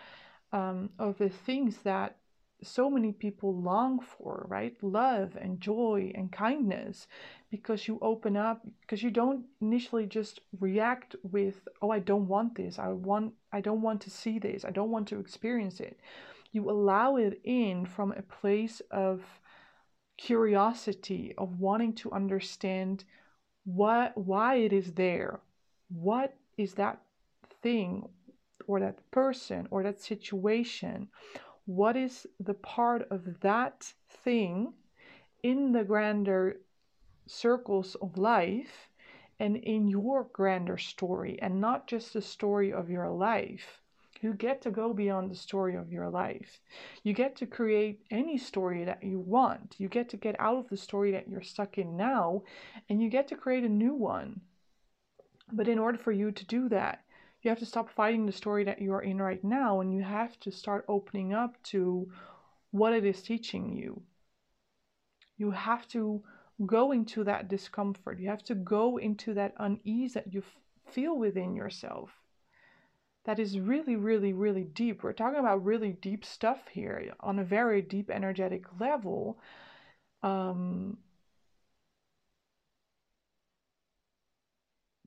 um, 0.51 0.89
of 0.97 1.19
the 1.19 1.29
things 1.29 1.77
that 1.83 2.17
so 2.63 2.89
many 2.89 3.11
people 3.11 3.61
long 3.61 3.99
for, 3.99 4.47
right? 4.49 4.75
Love 4.81 5.37
and 5.39 5.61
joy 5.61 6.11
and 6.15 6.31
kindness, 6.31 7.07
because 7.51 7.87
you 7.87 7.99
open 8.01 8.35
up, 8.35 8.61
because 8.81 9.03
you 9.03 9.11
don't 9.11 9.45
initially 9.61 10.07
just 10.07 10.39
react 10.59 11.15
with, 11.21 11.67
oh, 11.83 11.91
I 11.91 11.99
don't 11.99 12.27
want 12.27 12.55
this. 12.55 12.79
I 12.79 12.87
want, 12.87 13.33
I 13.51 13.61
don't 13.61 13.83
want 13.83 14.01
to 14.01 14.09
see 14.09 14.39
this. 14.39 14.65
I 14.65 14.71
don't 14.71 14.89
want 14.89 15.07
to 15.09 15.19
experience 15.19 15.79
it 15.79 15.99
you 16.55 16.71
allow 16.71 17.17
it 17.17 17.41
in 17.43 17.85
from 17.85 18.13
a 18.13 18.21
place 18.21 18.81
of 18.89 19.21
curiosity 20.17 21.33
of 21.37 21.59
wanting 21.59 21.93
to 21.93 22.09
understand 22.13 23.03
what 23.65 24.15
why 24.15 24.55
it 24.55 24.71
is 24.71 24.93
there? 24.93 25.41
What 25.89 26.35
is 26.57 26.75
that 26.75 27.01
thing 27.61 28.07
or 28.67 28.79
that 28.79 29.11
person 29.11 29.67
or 29.71 29.83
that 29.83 29.99
situation? 29.99 31.09
What 31.65 31.97
is 31.97 32.27
the 32.39 32.53
part 32.53 33.07
of 33.11 33.39
that 33.41 33.91
thing 34.23 34.73
in 35.43 35.71
the 35.71 35.83
grander 35.83 36.61
circles 37.27 37.95
of 37.95 38.17
life 38.17 38.89
and 39.39 39.57
in 39.57 39.87
your 39.87 40.29
grander 40.31 40.77
story 40.77 41.39
and 41.41 41.59
not 41.59 41.87
just 41.87 42.13
the 42.13 42.21
story 42.21 42.71
of 42.71 42.89
your 42.89 43.09
life 43.09 43.81
you 44.21 44.33
get 44.33 44.61
to 44.61 44.71
go 44.71 44.93
beyond 44.93 45.29
the 45.29 45.35
story 45.35 45.75
of 45.75 45.91
your 45.91 46.09
life. 46.09 46.59
You 47.03 47.13
get 47.13 47.35
to 47.37 47.45
create 47.45 48.01
any 48.09 48.37
story 48.37 48.83
that 48.85 49.03
you 49.03 49.19
want. 49.19 49.75
You 49.77 49.87
get 49.89 50.09
to 50.09 50.17
get 50.17 50.39
out 50.39 50.57
of 50.57 50.69
the 50.69 50.77
story 50.77 51.11
that 51.11 51.27
you're 51.27 51.41
stuck 51.41 51.77
in 51.77 51.97
now 51.97 52.43
and 52.89 53.01
you 53.01 53.09
get 53.09 53.27
to 53.29 53.35
create 53.35 53.63
a 53.63 53.69
new 53.69 53.93
one. 53.93 54.41
But 55.51 55.67
in 55.67 55.79
order 55.79 55.97
for 55.97 56.11
you 56.11 56.31
to 56.31 56.45
do 56.45 56.69
that, 56.69 57.03
you 57.41 57.49
have 57.49 57.59
to 57.59 57.65
stop 57.65 57.89
fighting 57.89 58.25
the 58.25 58.31
story 58.31 58.63
that 58.63 58.81
you 58.81 58.93
are 58.93 59.03
in 59.03 59.21
right 59.21 59.43
now 59.43 59.81
and 59.81 59.93
you 59.93 60.01
have 60.01 60.39
to 60.39 60.51
start 60.51 60.85
opening 60.87 61.33
up 61.33 61.61
to 61.63 62.09
what 62.71 62.93
it 62.93 63.05
is 63.05 63.21
teaching 63.21 63.71
you. 63.71 64.01
You 65.37 65.51
have 65.51 65.87
to 65.89 66.23
go 66.65 66.91
into 66.91 67.23
that 67.25 67.47
discomfort. 67.47 68.19
You 68.19 68.29
have 68.29 68.43
to 68.45 68.55
go 68.55 68.97
into 68.97 69.33
that 69.35 69.53
unease 69.59 70.13
that 70.13 70.33
you 70.33 70.39
f- 70.39 70.91
feel 70.91 71.17
within 71.17 71.55
yourself 71.55 72.24
that 73.25 73.39
is 73.39 73.59
really, 73.59 73.95
really, 73.95 74.33
really 74.33 74.63
deep. 74.63 75.03
We're 75.03 75.13
talking 75.13 75.39
about 75.39 75.65
really 75.65 75.93
deep 75.93 76.23
stuff 76.23 76.67
here 76.71 77.11
on 77.19 77.39
a 77.39 77.43
very 77.43 77.81
deep 77.81 78.11
energetic 78.11 78.65
level. 78.79 79.39
Um, 80.21 80.97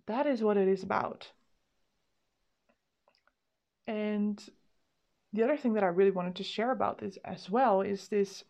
that 0.07 0.27
is 0.27 0.43
what 0.43 0.57
it 0.57 0.67
is 0.67 0.83
about. 0.83 1.31
And 3.87 4.43
the 5.33 5.45
other 5.45 5.57
thing 5.57 5.75
that 5.75 5.85
I 5.85 5.89
really 5.89 6.11
wanted 6.11 6.37
to 6.37 6.45
share 6.45 6.73
about 6.73 6.99
this 6.99 7.19
as 7.25 7.49
well 7.49 7.83
is 7.83 8.09
this 8.09 8.43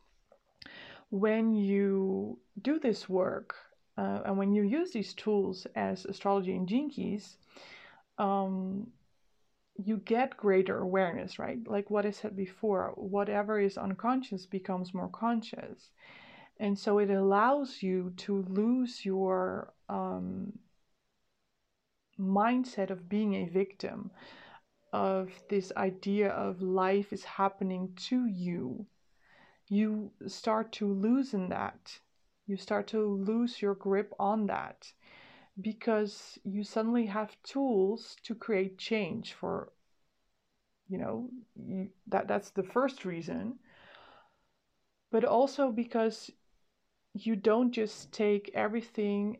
when 1.10 1.54
you 1.54 2.38
do 2.62 2.78
this 2.78 3.08
work 3.08 3.54
uh, 3.98 4.20
and 4.24 4.38
when 4.38 4.52
you 4.52 4.62
use 4.62 4.92
these 4.92 5.12
tools 5.12 5.66
as 5.74 6.06
astrology 6.06 6.54
and 6.54 6.68
gene 6.68 6.88
keys, 6.88 7.36
um, 8.16 8.86
you 9.84 9.98
get 9.98 10.36
greater 10.36 10.78
awareness, 10.78 11.38
right? 11.38 11.58
Like 11.66 11.88
what 11.90 12.04
I 12.04 12.10
said 12.10 12.36
before, 12.36 12.92
whatever 12.96 13.60
is 13.60 13.78
unconscious 13.78 14.44
becomes 14.44 14.92
more 14.92 15.08
conscious. 15.08 15.90
And 16.58 16.76
so 16.76 16.98
it 16.98 17.10
allows 17.10 17.82
you 17.82 18.12
to 18.18 18.42
lose 18.48 19.04
your 19.04 19.72
um, 19.88 20.58
mindset 22.18 22.90
of 22.90 23.08
being 23.08 23.34
a 23.34 23.48
victim, 23.48 24.10
of 24.92 25.30
this 25.48 25.70
idea 25.76 26.30
of 26.30 26.62
life 26.62 27.12
is 27.12 27.22
happening 27.22 27.92
to 28.08 28.26
you. 28.26 28.86
You 29.68 30.10
start 30.26 30.72
to 30.72 30.92
loosen 30.92 31.50
that. 31.50 32.00
You 32.46 32.56
start 32.56 32.88
to 32.88 33.00
lose 33.00 33.62
your 33.62 33.74
grip 33.74 34.12
on 34.18 34.46
that 34.46 34.92
because 35.60 36.38
you 36.44 36.62
suddenly 36.62 37.06
have 37.06 37.36
tools 37.42 38.16
to 38.22 38.34
create 38.34 38.78
change 38.78 39.32
for 39.34 39.72
you 40.88 40.98
know 40.98 41.28
you, 41.56 41.88
that 42.06 42.28
that's 42.28 42.50
the 42.50 42.62
first 42.62 43.04
reason 43.04 43.54
but 45.10 45.24
also 45.24 45.70
because 45.70 46.30
you 47.14 47.34
don't 47.34 47.72
just 47.72 48.12
take 48.12 48.50
everything 48.54 49.38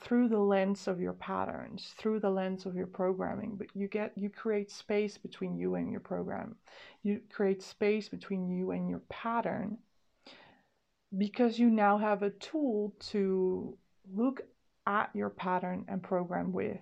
through 0.00 0.28
the 0.28 0.38
lens 0.38 0.86
of 0.86 1.00
your 1.00 1.12
patterns 1.14 1.94
through 1.98 2.20
the 2.20 2.30
lens 2.30 2.66
of 2.66 2.76
your 2.76 2.86
programming 2.86 3.56
but 3.56 3.66
you 3.74 3.88
get 3.88 4.12
you 4.16 4.30
create 4.30 4.70
space 4.70 5.18
between 5.18 5.56
you 5.56 5.74
and 5.74 5.90
your 5.90 6.00
program. 6.00 6.54
You 7.02 7.20
create 7.32 7.62
space 7.62 8.08
between 8.08 8.48
you 8.48 8.70
and 8.70 8.88
your 8.88 9.02
pattern 9.08 9.78
because 11.16 11.58
you 11.58 11.68
now 11.68 11.98
have 11.98 12.22
a 12.22 12.30
tool 12.30 12.94
to 13.10 13.76
look 14.14 14.42
at 14.86 15.10
your 15.14 15.30
pattern 15.30 15.84
and 15.88 16.02
program 16.02 16.52
with. 16.52 16.80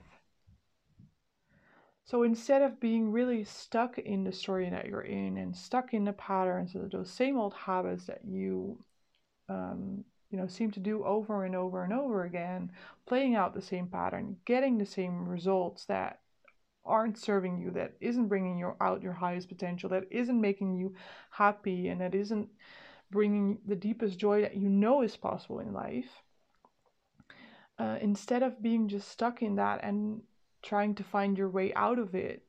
So 2.05 2.25
instead 2.25 2.63
of 2.63 2.81
being 2.81 3.13
really 3.13 3.45
stuck 3.45 3.99
in 3.99 4.25
the 4.25 4.33
story 4.33 4.69
that 4.69 4.87
you're 4.87 5.03
in 5.03 5.37
and 5.37 5.55
stuck 5.55 5.95
in 5.95 6.05
the 6.05 6.13
patterns 6.13 6.75
of 6.75 6.91
those 6.91 7.11
same 7.11 7.39
old 7.39 7.55
habits 7.55 8.07
that 8.07 8.25
you, 8.25 8.83
um, 9.49 10.05
you 10.31 10.39
know, 10.39 10.49
seem 10.49 10.73
to 10.73 10.81
do 10.81 11.05
over 11.05 11.45
and 11.45 11.55
over 11.55 11.85
and 11.85 11.93
over 11.93 12.25
again, 12.25 12.73
playing 13.07 13.37
out 13.37 13.55
the 13.55 13.63
same 13.63 13.87
pattern, 13.87 14.37
getting 14.45 14.77
the 14.77 14.87
same 14.87 15.29
results 15.29 15.85
that 15.85 16.21
aren't 16.85 17.19
serving 17.19 17.59
you, 17.59 17.71
that 17.71 17.93
isn't 18.01 18.29
bringing 18.29 18.59
you 18.59 18.75
out 18.81 19.03
your 19.03 19.13
highest 19.13 19.49
potential, 19.49 19.89
that 19.91 20.09
isn't 20.11 20.41
making 20.41 20.75
you 20.75 20.95
happy, 21.31 21.89
and 21.89 22.01
that 22.01 22.15
isn't 22.15 22.49
bringing 23.13 23.59
the 23.67 23.77
deepest 23.77 24.19
joy 24.19 24.41
that 24.41 24.57
you 24.57 24.69
know 24.69 25.03
is 25.03 25.17
possible 25.17 25.61
in 25.61 25.73
life 25.73 26.23
uh, 27.81 27.97
instead 28.03 28.43
of 28.43 28.63
being 28.63 28.89
just 28.89 29.09
stuck 29.09 29.41
in 29.41 29.57
that 29.57 29.83
and 29.83 30.21
trying 30.63 30.95
to 30.95 31.03
find 31.03 31.39
your 31.39 31.49
way 31.49 31.73
out 31.73 31.99
of 31.99 32.15
it, 32.15 32.43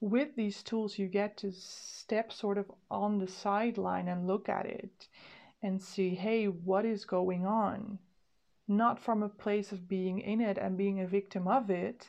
with 0.00 0.36
these 0.36 0.62
tools, 0.62 0.98
you 0.98 1.08
get 1.08 1.36
to 1.38 1.50
step 1.50 2.32
sort 2.32 2.56
of 2.56 2.70
on 2.88 3.18
the 3.18 3.26
sideline 3.26 4.06
and 4.06 4.28
look 4.28 4.48
at 4.48 4.66
it 4.66 5.08
and 5.64 5.82
see, 5.82 6.10
hey, 6.10 6.46
what 6.46 6.84
is 6.84 7.04
going 7.04 7.44
on? 7.44 7.98
Not 8.68 9.00
from 9.00 9.24
a 9.24 9.28
place 9.28 9.72
of 9.72 9.88
being 9.88 10.20
in 10.20 10.40
it 10.40 10.58
and 10.58 10.78
being 10.78 11.00
a 11.00 11.08
victim 11.08 11.48
of 11.48 11.70
it, 11.70 12.08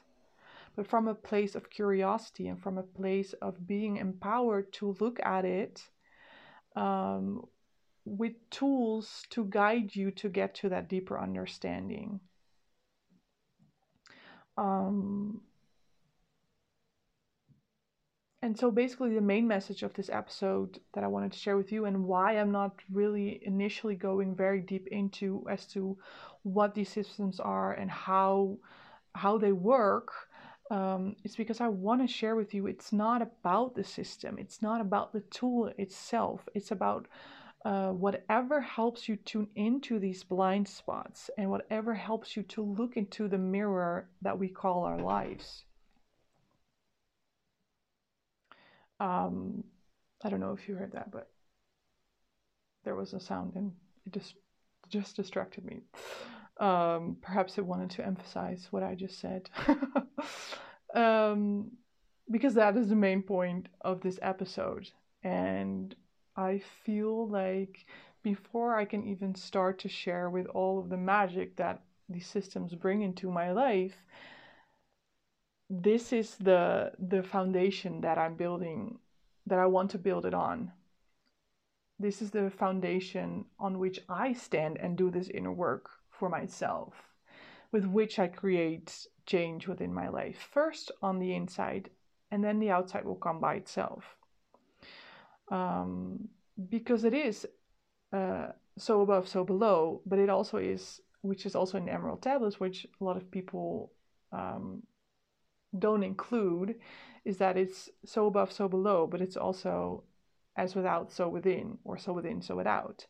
but 0.75 0.85
from 0.85 1.07
a 1.07 1.15
place 1.15 1.55
of 1.55 1.71
curiosity 1.71 2.47
and 2.47 2.61
from 2.61 2.77
a 2.77 2.83
place 2.83 3.33
of 3.41 3.65
being 3.65 3.97
empowered 3.97 4.71
to 4.73 4.95
look 4.99 5.19
at 5.23 5.43
it 5.43 5.89
um, 6.75 7.47
with 8.05 8.33
tools 8.51 9.23
to 9.31 9.45
guide 9.45 9.95
you 9.95 10.11
to 10.11 10.29
get 10.29 10.53
to 10.53 10.69
that 10.69 10.87
deeper 10.87 11.19
understanding 11.19 12.19
um, 14.59 15.39
and 18.41 18.57
so 18.57 18.71
basically 18.71 19.13
the 19.13 19.21
main 19.21 19.47
message 19.47 19.83
of 19.83 19.93
this 19.93 20.09
episode 20.09 20.79
that 20.93 21.03
I 21.03 21.07
wanted 21.07 21.31
to 21.31 21.39
share 21.39 21.55
with 21.55 21.71
you 21.71 21.85
and 21.85 22.03
why 22.03 22.37
I'm 22.37 22.51
not 22.51 22.73
really 22.91 23.41
initially 23.45 23.95
going 23.95 24.35
very 24.35 24.59
deep 24.59 24.87
into 24.87 25.45
as 25.49 25.65
to 25.67 25.97
what 26.43 26.73
these 26.73 26.89
systems 26.89 27.39
are 27.39 27.73
and 27.73 27.89
how 27.89 28.57
how 29.15 29.37
they 29.37 29.53
work 29.53 30.11
um, 30.71 31.15
is 31.23 31.35
because 31.35 31.61
I 31.61 31.69
want 31.69 32.01
to 32.01 32.13
share 32.13 32.35
with 32.35 32.53
you 32.53 32.67
it's 32.67 32.91
not 32.91 33.21
about 33.21 33.75
the 33.75 33.83
system 33.83 34.37
it's 34.37 34.61
not 34.61 34.81
about 34.81 35.13
the 35.13 35.21
tool 35.31 35.71
itself 35.77 36.47
it's 36.53 36.71
about 36.71 37.07
uh, 37.65 37.89
whatever 37.89 38.61
helps 38.61 39.09
you 39.09 39.15
tune 39.17 39.47
into 39.55 39.99
these 39.99 40.23
blind 40.23 40.67
spots 40.67 41.29
and 41.37 41.49
whatever 41.49 41.93
helps 41.93 42.37
you 42.37 42.43
to 42.43 42.61
look 42.61 42.95
into 42.95 43.27
the 43.27 43.37
mirror 43.37 44.07
that 44.21 44.39
we 44.39 44.47
call 44.47 44.83
our 44.83 44.99
lives 44.99 45.65
Um, 48.99 49.63
I 50.23 50.29
don't 50.29 50.41
know 50.41 50.51
if 50.51 50.67
you 50.67 50.75
heard 50.75 50.91
that, 50.93 51.11
but 51.11 51.29
there 52.83 52.95
was 52.95 53.13
a 53.13 53.19
sound 53.19 53.55
and 53.55 53.71
it 54.05 54.13
just 54.13 54.35
just 54.89 55.15
distracted 55.15 55.63
me. 55.65 55.81
Um, 56.59 57.17
perhaps 57.21 57.57
it 57.57 57.65
wanted 57.65 57.91
to 57.91 58.05
emphasize 58.05 58.67
what 58.71 58.83
I 58.83 58.95
just 58.95 59.19
said. 59.19 59.49
um, 60.95 61.71
because 62.29 62.55
that 62.55 62.75
is 62.75 62.89
the 62.89 62.95
main 62.95 63.21
point 63.21 63.69
of 63.81 64.01
this 64.01 64.19
episode. 64.21 64.89
And 65.23 65.95
I 66.39 66.59
feel 66.85 67.27
like 67.27 67.85
before 68.23 68.73
I 68.73 68.85
can 68.85 69.03
even 69.03 69.35
start 69.35 69.77
to 69.79 69.89
share 69.89 70.29
with 70.29 70.47
all 70.47 70.79
of 70.79 70.87
the 70.87 70.95
magic 70.95 71.57
that 71.57 71.81
these 72.07 72.27
systems 72.27 72.73
bring 72.75 73.01
into 73.01 73.29
my 73.29 73.51
life, 73.51 74.05
this 75.69 76.13
is 76.13 76.37
the 76.37 76.93
the 76.97 77.23
foundation 77.23 77.99
that 78.01 78.17
I'm 78.17 78.35
building 78.35 78.99
that 79.47 79.59
I 79.59 79.65
want 79.65 79.91
to 79.91 79.97
build 79.97 80.25
it 80.25 80.33
on. 80.33 80.71
This 81.99 82.21
is 82.21 82.31
the 82.31 82.49
foundation 82.49 83.45
on 83.59 83.77
which 83.77 83.99
I 84.07 84.31
stand 84.31 84.77
and 84.77 84.97
do 84.97 85.11
this 85.11 85.27
inner 85.27 85.51
work 85.51 85.89
for 86.09 86.29
myself, 86.29 86.93
with 87.73 87.85
which 87.85 88.17
I 88.17 88.27
create 88.27 89.07
change 89.25 89.67
within 89.67 89.93
my 89.93 90.07
life. 90.07 90.47
First 90.53 90.89
on 91.01 91.19
the 91.19 91.35
inside, 91.35 91.89
and 92.31 92.41
then 92.41 92.59
the 92.59 92.71
outside 92.71 93.03
will 93.03 93.23
come 93.27 93.41
by 93.41 93.55
itself. 93.55 94.18
Um, 95.49 96.29
because 96.69 97.03
it 97.03 97.13
is 97.13 97.47
uh, 98.13 98.47
so 98.77 99.01
above, 99.01 99.27
so 99.27 99.43
below, 99.43 100.01
but 100.05 100.19
it 100.19 100.29
also 100.29 100.57
is, 100.57 101.01
which 101.21 101.45
is 101.45 101.55
also 101.55 101.77
in 101.77 101.89
Emerald 101.89 102.21
Tablets, 102.21 102.59
which 102.59 102.85
a 102.99 103.03
lot 103.03 103.17
of 103.17 103.31
people 103.31 103.91
um, 104.31 104.83
don't 105.77 106.03
include 106.03 106.75
is 107.25 107.37
that 107.37 107.57
it's 107.57 107.89
so 108.05 108.27
above, 108.27 108.51
so 108.51 108.67
below, 108.67 109.07
but 109.07 109.21
it's 109.21 109.37
also 109.37 110.03
as 110.55 110.75
without, 110.75 111.11
so 111.11 111.29
within, 111.29 111.77
or 111.83 111.97
so 111.97 112.13
within, 112.13 112.41
so 112.41 112.55
without. 112.55 113.05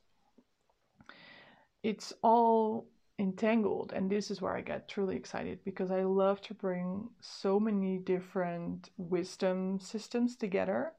It's 1.84 2.14
all 2.22 2.88
entangled, 3.18 3.94
and 3.94 4.10
this 4.10 4.30
is 4.30 4.42
where 4.42 4.56
I 4.56 4.62
get 4.62 4.88
truly 4.88 5.16
excited 5.16 5.60
because 5.64 5.92
I 5.92 6.04
love 6.04 6.42
to 6.42 6.54
bring 6.54 7.10
so 7.22 7.60
many 7.60 7.98
different 7.98 8.90
wisdom 8.98 9.80
systems 9.80 10.36
together. 10.36 10.94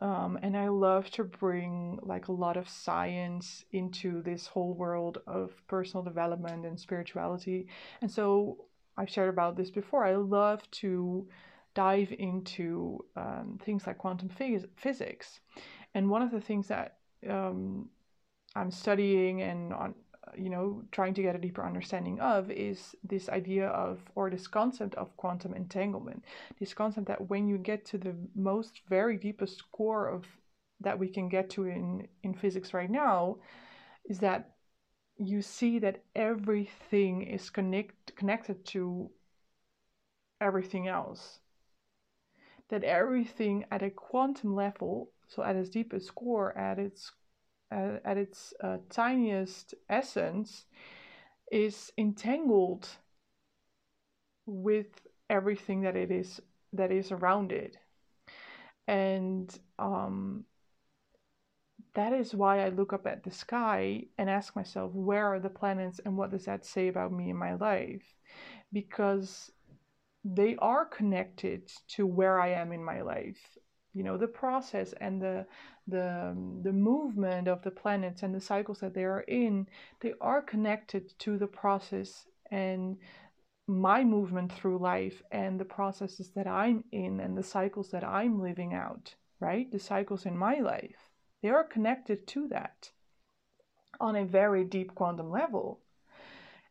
Um, 0.00 0.38
and 0.42 0.56
I 0.56 0.68
love 0.68 1.10
to 1.12 1.24
bring 1.24 1.98
like 2.02 2.28
a 2.28 2.32
lot 2.32 2.56
of 2.56 2.68
science 2.68 3.64
into 3.72 4.22
this 4.22 4.46
whole 4.46 4.74
world 4.74 5.18
of 5.26 5.52
personal 5.68 6.02
development 6.02 6.66
and 6.66 6.78
spirituality. 6.78 7.68
And 8.02 8.10
so 8.10 8.66
I've 8.96 9.10
shared 9.10 9.28
about 9.28 9.56
this 9.56 9.70
before. 9.70 10.04
I 10.04 10.16
love 10.16 10.68
to 10.72 11.28
dive 11.74 12.12
into 12.18 13.04
um, 13.16 13.58
things 13.64 13.86
like 13.86 13.98
quantum 13.98 14.28
phys- 14.28 14.68
physics, 14.76 15.40
and 15.94 16.08
one 16.08 16.22
of 16.22 16.30
the 16.30 16.40
things 16.40 16.68
that 16.68 16.98
um, 17.28 17.88
I'm 18.54 18.70
studying 18.70 19.42
and 19.42 19.72
on 19.72 19.94
you 20.36 20.48
know 20.48 20.82
trying 20.92 21.14
to 21.14 21.22
get 21.22 21.34
a 21.34 21.38
deeper 21.38 21.64
understanding 21.64 22.18
of 22.20 22.50
is 22.50 22.94
this 23.02 23.28
idea 23.28 23.68
of 23.68 24.00
or 24.14 24.30
this 24.30 24.46
concept 24.46 24.94
of 24.94 25.16
quantum 25.16 25.54
entanglement 25.54 26.24
this 26.58 26.74
concept 26.74 27.06
that 27.06 27.28
when 27.28 27.46
you 27.46 27.58
get 27.58 27.84
to 27.84 27.98
the 27.98 28.14
most 28.34 28.80
very 28.88 29.16
deepest 29.16 29.70
core 29.72 30.08
of 30.08 30.24
that 30.80 30.98
we 30.98 31.08
can 31.08 31.28
get 31.28 31.50
to 31.50 31.66
in 31.66 32.06
in 32.22 32.34
physics 32.34 32.74
right 32.74 32.90
now 32.90 33.36
is 34.08 34.18
that 34.18 34.54
you 35.16 35.42
see 35.42 35.78
that 35.78 36.02
everything 36.14 37.22
is 37.22 37.50
connect, 37.50 38.16
connected 38.16 38.64
to 38.66 39.10
everything 40.40 40.88
else. 40.88 41.38
That 42.70 42.82
everything 42.82 43.64
at 43.70 43.82
a 43.82 43.90
quantum 43.90 44.54
level, 44.54 45.10
so 45.28 45.42
at 45.42 45.56
its 45.56 45.70
deepest 45.70 46.14
core, 46.14 46.56
at 46.56 46.78
its 46.78 47.12
uh, 47.74 47.98
at 48.04 48.16
its 48.16 48.54
uh, 48.62 48.78
tiniest 48.90 49.74
essence, 49.88 50.66
is 51.50 51.92
entangled 51.98 52.88
with 54.46 54.86
everything 55.28 55.82
that 55.82 55.96
it 55.96 56.10
is 56.10 56.40
that 56.72 56.92
is 56.92 57.12
around 57.12 57.52
it, 57.52 57.76
and 58.86 59.58
um, 59.78 60.44
that 61.94 62.12
is 62.12 62.34
why 62.34 62.64
I 62.64 62.68
look 62.68 62.92
up 62.92 63.06
at 63.06 63.22
the 63.22 63.30
sky 63.30 64.06
and 64.18 64.28
ask 64.28 64.56
myself, 64.56 64.92
where 64.92 65.26
are 65.32 65.40
the 65.40 65.48
planets 65.48 66.00
and 66.04 66.16
what 66.16 66.30
does 66.30 66.44
that 66.44 66.66
say 66.66 66.88
about 66.88 67.12
me 67.12 67.30
in 67.30 67.36
my 67.36 67.54
life? 67.54 68.02
Because 68.72 69.50
they 70.24 70.56
are 70.56 70.84
connected 70.84 71.70
to 71.88 72.06
where 72.06 72.40
I 72.40 72.48
am 72.50 72.72
in 72.72 72.82
my 72.82 73.02
life. 73.02 73.58
You 73.94 74.02
know, 74.02 74.18
the 74.18 74.26
process 74.26 74.92
and 75.00 75.22
the 75.22 75.46
the 75.86 76.36
the 76.62 76.72
movement 76.72 77.48
of 77.48 77.62
the 77.62 77.70
planets 77.70 78.22
and 78.22 78.34
the 78.34 78.40
cycles 78.40 78.80
that 78.80 78.94
they 78.94 79.04
are 79.04 79.24
in, 79.28 79.68
they 80.00 80.14
are 80.20 80.42
connected 80.42 81.16
to 81.20 81.38
the 81.38 81.46
process 81.46 82.26
and 82.50 82.96
my 83.66 84.04
movement 84.04 84.52
through 84.52 84.78
life 84.78 85.22
and 85.30 85.58
the 85.58 85.64
processes 85.64 86.30
that 86.34 86.46
I'm 86.46 86.84
in 86.92 87.20
and 87.20 87.36
the 87.36 87.42
cycles 87.42 87.90
that 87.90 88.04
I'm 88.04 88.42
living 88.42 88.74
out, 88.74 89.14
right? 89.40 89.70
The 89.70 89.78
cycles 89.78 90.26
in 90.26 90.36
my 90.36 90.56
life. 90.58 91.10
They 91.42 91.48
are 91.48 91.64
connected 91.64 92.26
to 92.28 92.48
that 92.48 92.90
on 94.00 94.16
a 94.16 94.24
very 94.24 94.64
deep 94.64 94.94
quantum 94.94 95.30
level. 95.30 95.80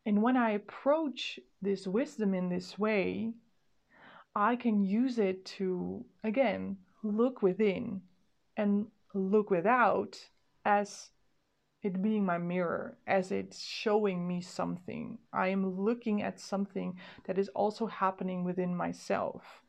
And 0.06 0.22
when 0.22 0.36
I 0.36 0.50
approach 0.50 1.40
this 1.62 1.86
wisdom 1.86 2.34
in 2.34 2.48
this 2.48 2.78
way, 2.78 3.32
I 4.36 4.56
can 4.56 4.84
use 4.84 5.18
it 5.18 5.44
to, 5.56 6.04
again, 6.22 6.76
look 7.04 7.42
within 7.42 8.02
and 8.56 8.86
look 9.14 9.50
without 9.50 10.18
as 10.64 11.10
it 11.82 12.02
being 12.02 12.24
my 12.24 12.38
mirror, 12.38 12.96
as 13.06 13.30
it's 13.30 13.60
showing 13.62 14.26
me 14.26 14.40
something. 14.40 15.18
I 15.32 15.48
am 15.48 15.78
looking 15.78 16.22
at 16.22 16.40
something 16.40 16.98
that 17.26 17.38
is 17.38 17.48
also 17.50 17.86
happening 17.86 18.42
within 18.42 18.74
myself. 18.74 19.62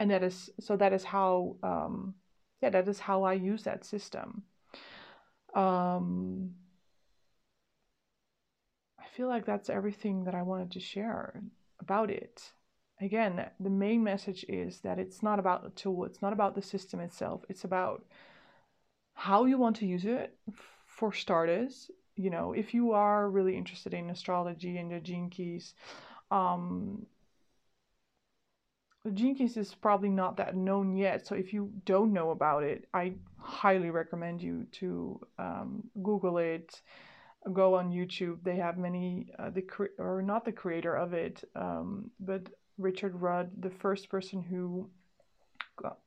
And 0.00 0.10
that 0.10 0.22
is, 0.22 0.50
so 0.60 0.76
that 0.76 0.92
is 0.92 1.04
how 1.04 1.56
um, 1.62 2.14
yeah, 2.60 2.70
that 2.70 2.88
is 2.88 2.98
how 2.98 3.22
I 3.22 3.34
use 3.34 3.62
that 3.64 3.84
system. 3.84 4.42
Um, 5.54 6.54
I 8.98 9.06
feel 9.16 9.28
like 9.28 9.46
that's 9.46 9.70
everything 9.70 10.24
that 10.24 10.34
I 10.34 10.42
wanted 10.42 10.72
to 10.72 10.80
share 10.80 11.40
about 11.80 12.10
it. 12.10 12.52
Again, 13.00 13.48
the 13.60 13.70
main 13.70 14.02
message 14.02 14.44
is 14.48 14.80
that 14.80 14.98
it's 14.98 15.22
not 15.22 15.38
about 15.38 15.62
the 15.62 15.70
tool, 15.70 16.04
it's 16.04 16.20
not 16.20 16.32
about 16.32 16.54
the 16.54 16.62
system 16.62 17.00
itself, 17.00 17.44
it's 17.48 17.64
about 17.64 18.04
how 19.14 19.44
you 19.44 19.58
want 19.58 19.76
to 19.76 19.86
use 19.86 20.04
it 20.04 20.36
for 20.86 21.12
starters. 21.12 21.90
You 22.16 22.30
know, 22.30 22.52
if 22.52 22.74
you 22.74 22.92
are 22.92 23.30
really 23.30 23.56
interested 23.56 23.94
in 23.94 24.10
astrology 24.10 24.78
and 24.78 24.90
the 24.90 25.00
gene 25.00 25.30
keys, 25.30 25.74
um, 26.30 27.06
Gene 29.14 29.34
Keys 29.34 29.56
is 29.56 29.74
probably 29.74 30.08
not 30.08 30.36
that 30.36 30.56
known 30.56 30.96
yet, 30.96 31.26
so 31.26 31.34
if 31.34 31.52
you 31.52 31.72
don't 31.84 32.12
know 32.12 32.30
about 32.30 32.62
it, 32.62 32.86
I 32.92 33.14
highly 33.38 33.90
recommend 33.90 34.42
you 34.42 34.66
to 34.72 35.20
um, 35.38 35.84
Google 36.02 36.38
it, 36.38 36.82
go 37.52 37.74
on 37.74 37.90
YouTube. 37.90 38.42
They 38.42 38.56
have 38.56 38.76
many 38.76 39.30
uh, 39.38 39.50
the 39.50 39.62
cre- 39.62 39.96
or 39.98 40.20
not 40.22 40.44
the 40.44 40.52
creator 40.52 40.94
of 40.94 41.14
it, 41.14 41.42
um, 41.54 42.10
but 42.20 42.48
Richard 42.78 43.20
Rudd, 43.20 43.50
the 43.60 43.70
first 43.70 44.08
person 44.08 44.40
who 44.40 44.88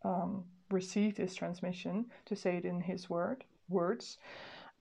um, 0.04 0.46
received 0.70 1.18
this 1.18 1.36
transmission, 1.36 2.06
to 2.26 2.36
say 2.36 2.58
it 2.58 2.66
in 2.66 2.82
his 2.82 3.10
word 3.10 3.44
words. 3.70 4.18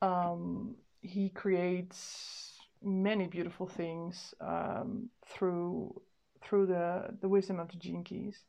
Um, 0.03 0.77
he 1.01 1.29
creates 1.29 2.59
many 2.83 3.27
beautiful 3.27 3.67
things 3.67 4.35
um, 4.41 5.11
through 5.27 6.01
through 6.43 6.67
the, 6.67 7.15
the 7.21 7.29
wisdom 7.29 7.61
of 7.61 7.69
the 7.69 7.77
gene 7.77 8.03
keys. 8.03 8.45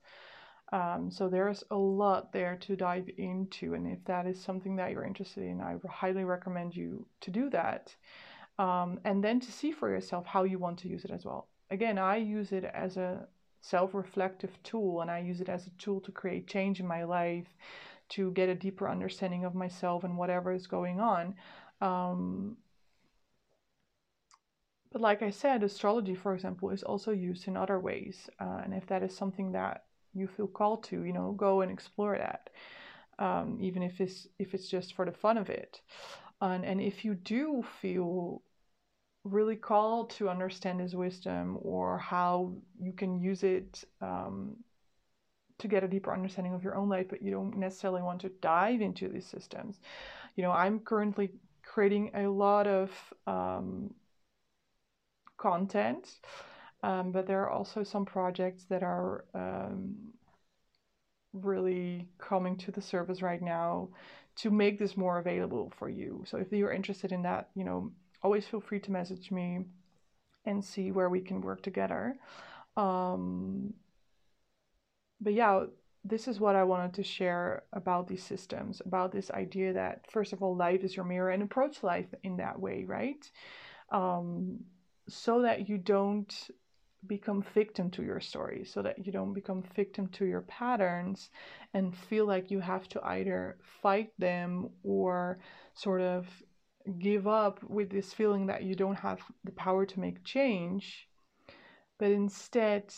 Um, 0.71 1.11
so 1.11 1.27
there's 1.27 1.63
a 1.71 1.75
lot 1.75 2.31
there 2.31 2.55
to 2.61 2.77
dive 2.77 3.09
into, 3.17 3.73
and 3.73 3.85
if 3.85 4.03
that 4.05 4.25
is 4.25 4.41
something 4.41 4.77
that 4.77 4.91
you're 4.91 5.03
interested 5.03 5.43
in, 5.43 5.59
I 5.59 5.75
highly 5.89 6.23
recommend 6.23 6.73
you 6.73 7.05
to 7.19 7.31
do 7.31 7.49
that, 7.49 7.93
um, 8.57 9.01
and 9.03 9.21
then 9.21 9.41
to 9.41 9.51
see 9.51 9.73
for 9.73 9.89
yourself 9.89 10.25
how 10.25 10.43
you 10.43 10.57
want 10.59 10.79
to 10.79 10.87
use 10.87 11.03
it 11.03 11.11
as 11.11 11.25
well. 11.25 11.49
Again, 11.71 11.97
I 11.97 12.17
use 12.17 12.51
it 12.51 12.65
as 12.65 12.97
a 12.97 13.27
self 13.61 13.95
reflective 13.95 14.61
tool, 14.63 15.01
and 15.01 15.09
I 15.09 15.19
use 15.19 15.41
it 15.41 15.49
as 15.49 15.65
a 15.67 15.71
tool 15.71 15.99
to 16.01 16.11
create 16.11 16.47
change 16.47 16.79
in 16.79 16.87
my 16.87 17.03
life, 17.03 17.47
to 18.09 18.31
get 18.33 18.49
a 18.49 18.55
deeper 18.55 18.89
understanding 18.89 19.45
of 19.45 19.55
myself 19.55 20.03
and 20.03 20.17
whatever 20.17 20.51
is 20.51 20.67
going 20.67 20.99
on. 20.99 21.35
Um, 21.81 22.57
but 24.91 25.01
like 25.01 25.21
I 25.21 25.29
said, 25.29 25.63
astrology, 25.63 26.15
for 26.15 26.33
example, 26.35 26.69
is 26.69 26.83
also 26.83 27.11
used 27.11 27.47
in 27.47 27.55
other 27.57 27.79
ways. 27.79 28.29
Uh, 28.39 28.61
and 28.63 28.73
if 28.73 28.85
that 28.87 29.03
is 29.03 29.15
something 29.15 29.53
that 29.53 29.85
you 30.13 30.27
feel 30.27 30.47
called 30.47 30.83
to, 30.85 31.03
you 31.03 31.13
know, 31.13 31.31
go 31.31 31.61
and 31.61 31.71
explore 31.71 32.17
that, 32.17 32.49
um, 33.19 33.57
even 33.61 33.83
if 33.83 34.01
it's 34.01 34.27
if 34.39 34.53
it's 34.53 34.67
just 34.69 34.93
for 34.93 35.05
the 35.05 35.11
fun 35.13 35.37
of 35.37 35.49
it. 35.49 35.81
And 36.41 36.65
and 36.65 36.81
if 36.81 37.05
you 37.05 37.15
do 37.15 37.63
feel 37.81 38.43
really 39.23 39.55
called 39.55 40.09
to 40.09 40.29
understand 40.29 40.79
his 40.79 40.95
wisdom 40.95 41.57
or 41.61 41.97
how 41.97 42.53
you 42.79 42.91
can 42.91 43.19
use 43.19 43.43
it 43.43 43.83
um, 44.01 44.55
to 45.59 45.67
get 45.67 45.83
a 45.83 45.87
deeper 45.87 46.11
understanding 46.11 46.53
of 46.53 46.63
your 46.63 46.75
own 46.75 46.89
life, 46.89 47.07
but 47.09 47.21
you 47.21 47.31
don't 47.31 47.57
necessarily 47.57 48.01
want 48.01 48.19
to 48.21 48.29
dive 48.41 48.81
into 48.81 49.07
these 49.07 49.27
systems. 49.27 49.79
You 50.35 50.43
know, 50.43 50.51
I'm 50.51 50.79
currently 50.79 51.29
creating 51.63 52.11
a 52.15 52.27
lot 52.27 52.67
of 52.67 52.89
um, 53.27 53.93
content, 55.37 56.19
um, 56.81 57.11
but 57.11 57.27
there 57.27 57.41
are 57.41 57.49
also 57.49 57.83
some 57.83 58.05
projects 58.05 58.63
that 58.69 58.81
are 58.81 59.25
um, 59.35 59.95
really 61.33 62.07
coming 62.17 62.57
to 62.57 62.71
the 62.71 62.81
surface 62.81 63.21
right 63.21 63.41
now 63.41 63.89
to 64.35 64.49
make 64.49 64.79
this 64.79 64.97
more 64.97 65.19
available 65.19 65.71
for 65.77 65.89
you. 65.89 66.23
So 66.25 66.37
if 66.37 66.51
you're 66.51 66.71
interested 66.71 67.11
in 67.11 67.21
that, 67.23 67.49
you 67.55 67.63
know, 67.63 67.91
always 68.23 68.45
feel 68.45 68.61
free 68.61 68.79
to 68.81 68.91
message 68.91 69.31
me 69.31 69.65
and 70.45 70.63
see 70.63 70.91
where 70.91 71.09
we 71.09 71.21
can 71.21 71.41
work 71.41 71.61
together. 71.61 72.15
Um, 72.77 73.73
but 75.19 75.33
yeah, 75.33 75.65
this 76.03 76.27
is 76.27 76.39
what 76.39 76.55
I 76.55 76.63
wanted 76.63 76.93
to 76.95 77.03
share 77.03 77.63
about 77.73 78.07
these 78.07 78.23
systems, 78.23 78.81
about 78.85 79.11
this 79.11 79.29
idea 79.31 79.73
that, 79.73 80.09
first 80.09 80.33
of 80.33 80.41
all, 80.41 80.55
life 80.55 80.83
is 80.83 80.95
your 80.95 81.05
mirror 81.05 81.29
and 81.29 81.43
approach 81.43 81.83
life 81.83 82.07
in 82.23 82.37
that 82.37 82.59
way, 82.59 82.85
right? 82.85 83.29
Um, 83.91 84.61
so 85.07 85.41
that 85.43 85.69
you 85.69 85.77
don't 85.77 86.33
become 87.07 87.43
victim 87.53 87.89
to 87.89 88.03
your 88.03 88.19
story 88.19 88.63
so 88.63 88.81
that 88.81 89.03
you 89.05 89.11
don't 89.11 89.33
become 89.33 89.63
victim 89.75 90.07
to 90.09 90.25
your 90.25 90.41
patterns 90.41 91.31
and 91.73 91.97
feel 91.97 92.25
like 92.25 92.51
you 92.51 92.59
have 92.59 92.87
to 92.87 93.03
either 93.03 93.57
fight 93.81 94.11
them 94.19 94.69
or 94.83 95.39
sort 95.73 96.01
of 96.01 96.27
give 96.99 97.27
up 97.27 97.63
with 97.63 97.89
this 97.89 98.13
feeling 98.13 98.47
that 98.47 98.63
you 98.63 98.75
don't 98.75 98.99
have 98.99 99.19
the 99.43 99.51
power 99.51 99.85
to 99.85 99.99
make 99.99 100.23
change 100.23 101.07
but 101.97 102.09
instead 102.11 102.93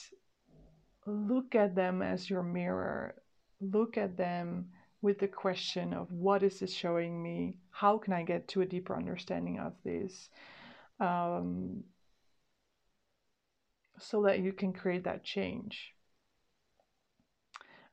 look 1.06 1.56
at 1.56 1.76
them 1.76 2.02
as 2.02 2.30
your 2.30 2.44
mirror 2.44 3.16
look 3.62 3.98
at 3.98 4.18
them 4.18 4.68
with 5.02 5.20
the 5.20 5.28
question 5.28 5.94
of 5.94 6.10
what 6.12 6.44
is 6.44 6.60
this 6.60 6.74
showing 6.74 7.22
me 7.22 7.56
how 7.72 7.98
can 7.98 8.14
i 8.14 8.24
get 8.24 8.48
to 8.48 8.62
a 8.62 8.66
deeper 8.66 8.96
understanding 8.96 9.60
of 9.60 9.74
this 9.84 10.30
um, 11.00 11.84
so 14.00 14.24
that 14.24 14.40
you 14.40 14.54
can 14.54 14.74
create 14.74 15.04
that 15.04 15.24
change. 15.24 15.94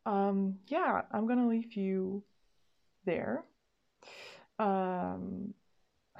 Um, 0.07 0.59
yeah, 0.67 1.03
I'm 1.13 1.27
gonna 1.27 1.49
leave 1.49 1.75
you 1.75 2.23
there. 3.05 3.45
Um, 4.59 5.55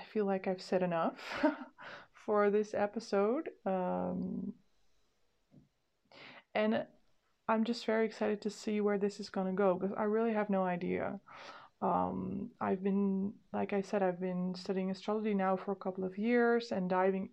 I 0.01 0.05
feel 0.05 0.25
like 0.25 0.49
I've 0.49 0.63
said 0.63 0.83
enough 0.83 1.19
for 2.25 2.51
this 2.51 2.73
episode. 2.73 3.51
Um, 3.67 4.55
and 6.55 6.87
I'm 7.49 7.65
just 7.65 7.85
very 7.85 8.07
excited 8.07 8.41
to 8.43 8.51
see 8.51 8.81
where 8.81 8.97
this 8.97 9.21
is 9.21 9.29
gonna 9.29 9.53
go 9.53 9.75
because 9.75 9.95
I 9.97 10.05
really 10.05 10.33
have 10.33 10.49
no 10.49 10.63
idea. 10.63 11.21
Um, 11.83 12.51
I've 12.61 12.83
been, 12.83 13.35
like 13.53 13.73
I 13.73 13.83
said, 13.83 14.03
I've 14.03 14.21
been 14.21 14.55
studying 14.55 14.91
astrology 14.91 15.35
now 15.35 15.57
for 15.57 15.73
a 15.73 15.77
couple 15.77 16.05
of 16.05 16.17
years 16.17 16.73
and 16.73 16.89
diving 16.89 17.31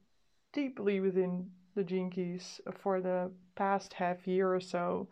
deeply 0.51 0.99
within 0.99 1.49
the 1.75 1.83
Keys 1.83 2.59
for 2.81 2.99
the 2.99 3.31
past 3.55 3.93
half 3.93 4.27
year 4.27 4.53
or 4.53 4.59
so. 4.59 5.07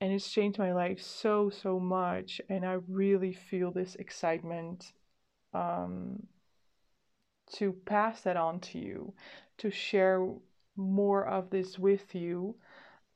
And 0.00 0.12
it's 0.12 0.30
changed 0.30 0.58
my 0.58 0.72
life 0.72 1.00
so, 1.00 1.50
so 1.50 1.78
much. 1.78 2.40
And 2.48 2.64
I 2.64 2.78
really 2.88 3.32
feel 3.32 3.70
this 3.70 3.94
excitement 3.96 4.92
um, 5.52 6.26
to 7.52 7.72
pass 7.84 8.22
that 8.22 8.36
on 8.36 8.60
to 8.60 8.78
you, 8.78 9.12
to 9.58 9.70
share 9.70 10.26
more 10.76 11.26
of 11.26 11.50
this 11.50 11.78
with 11.78 12.14
you. 12.14 12.54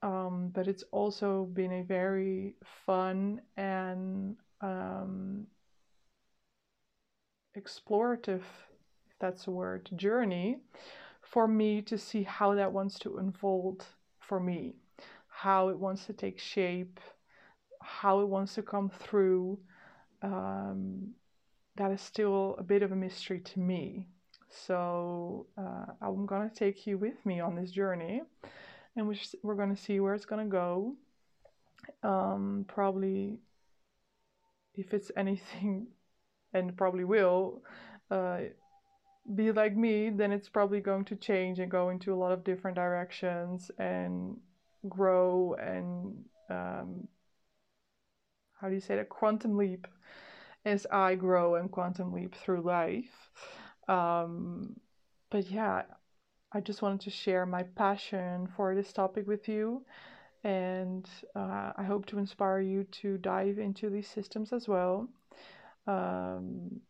Um, 0.02 0.50
but 0.54 0.68
it's 0.68 0.84
also 0.92 1.44
been 1.52 1.72
a 1.72 1.82
very 1.82 2.54
fun 2.86 3.40
and 3.56 4.36
um, 4.60 5.46
explorative, 7.56 8.42
if 9.10 9.18
that's 9.18 9.46
a 9.48 9.50
word, 9.50 9.88
journey 9.96 10.58
for 11.22 11.46
me 11.46 11.82
to 11.82 11.98
see 11.98 12.22
how 12.22 12.54
that 12.54 12.72
wants 12.72 12.98
to 13.00 13.18
unfold 13.18 13.84
for 14.20 14.40
me, 14.40 14.76
how 15.28 15.68
it 15.68 15.78
wants 15.78 16.06
to 16.06 16.12
take 16.12 16.38
shape, 16.38 17.00
how 17.82 18.20
it 18.20 18.28
wants 18.28 18.54
to 18.54 18.62
come 18.62 18.90
through. 18.90 19.58
Um, 20.22 21.08
that 21.76 21.90
is 21.92 22.00
still 22.00 22.56
a 22.58 22.62
bit 22.62 22.82
of 22.82 22.92
a 22.92 22.96
mystery 22.96 23.40
to 23.40 23.60
me. 23.60 24.06
So 24.50 25.46
uh, 25.56 25.86
I'm 26.00 26.26
gonna 26.26 26.50
take 26.54 26.86
you 26.86 26.98
with 26.98 27.24
me 27.24 27.40
on 27.40 27.54
this 27.54 27.70
journey, 27.70 28.22
and 28.96 29.08
we're, 29.42 29.54
gonna 29.54 29.76
see 29.76 30.00
where 30.00 30.14
it's 30.14 30.24
gonna 30.24 30.46
go. 30.46 30.96
Um, 32.02 32.64
probably, 32.68 33.38
if 34.74 34.94
it's 34.94 35.10
anything, 35.16 35.88
and 36.54 36.76
probably 36.76 37.04
will, 37.04 37.62
uh, 38.10 38.40
be 39.34 39.52
like 39.52 39.76
me, 39.76 40.10
then 40.10 40.32
it's 40.32 40.48
probably 40.48 40.80
going 40.80 41.04
to 41.04 41.16
change 41.16 41.58
and 41.58 41.70
go 41.70 41.90
into 41.90 42.14
a 42.14 42.16
lot 42.16 42.32
of 42.32 42.44
different 42.44 42.76
directions 42.76 43.70
and 43.78 44.36
grow 44.88 45.54
and 45.60 46.24
um, 46.48 47.06
how 48.58 48.68
do 48.68 48.74
you 48.74 48.80
say 48.80 48.96
that 48.96 49.08
quantum 49.08 49.56
leap 49.56 49.86
as 50.64 50.86
I 50.90 51.14
grow 51.14 51.56
and 51.56 51.70
quantum 51.70 52.12
leap 52.12 52.34
through 52.34 52.62
life. 52.62 53.30
Um, 53.88 54.76
but 55.30 55.50
yeah, 55.50 55.82
I 56.52 56.60
just 56.60 56.82
wanted 56.82 57.00
to 57.02 57.10
share 57.10 57.46
my 57.46 57.62
passion 57.62 58.48
for 58.56 58.74
this 58.74 58.92
topic 58.92 59.26
with 59.26 59.48
you. 59.48 59.84
And 60.44 61.08
uh, 61.34 61.72
I 61.76 61.84
hope 61.84 62.06
to 62.06 62.18
inspire 62.18 62.60
you 62.60 62.84
to 63.02 63.18
dive 63.18 63.58
into 63.58 63.90
these 63.90 64.08
systems 64.08 64.52
as 64.52 64.68
well. 64.68 65.08
Um, 65.86 66.80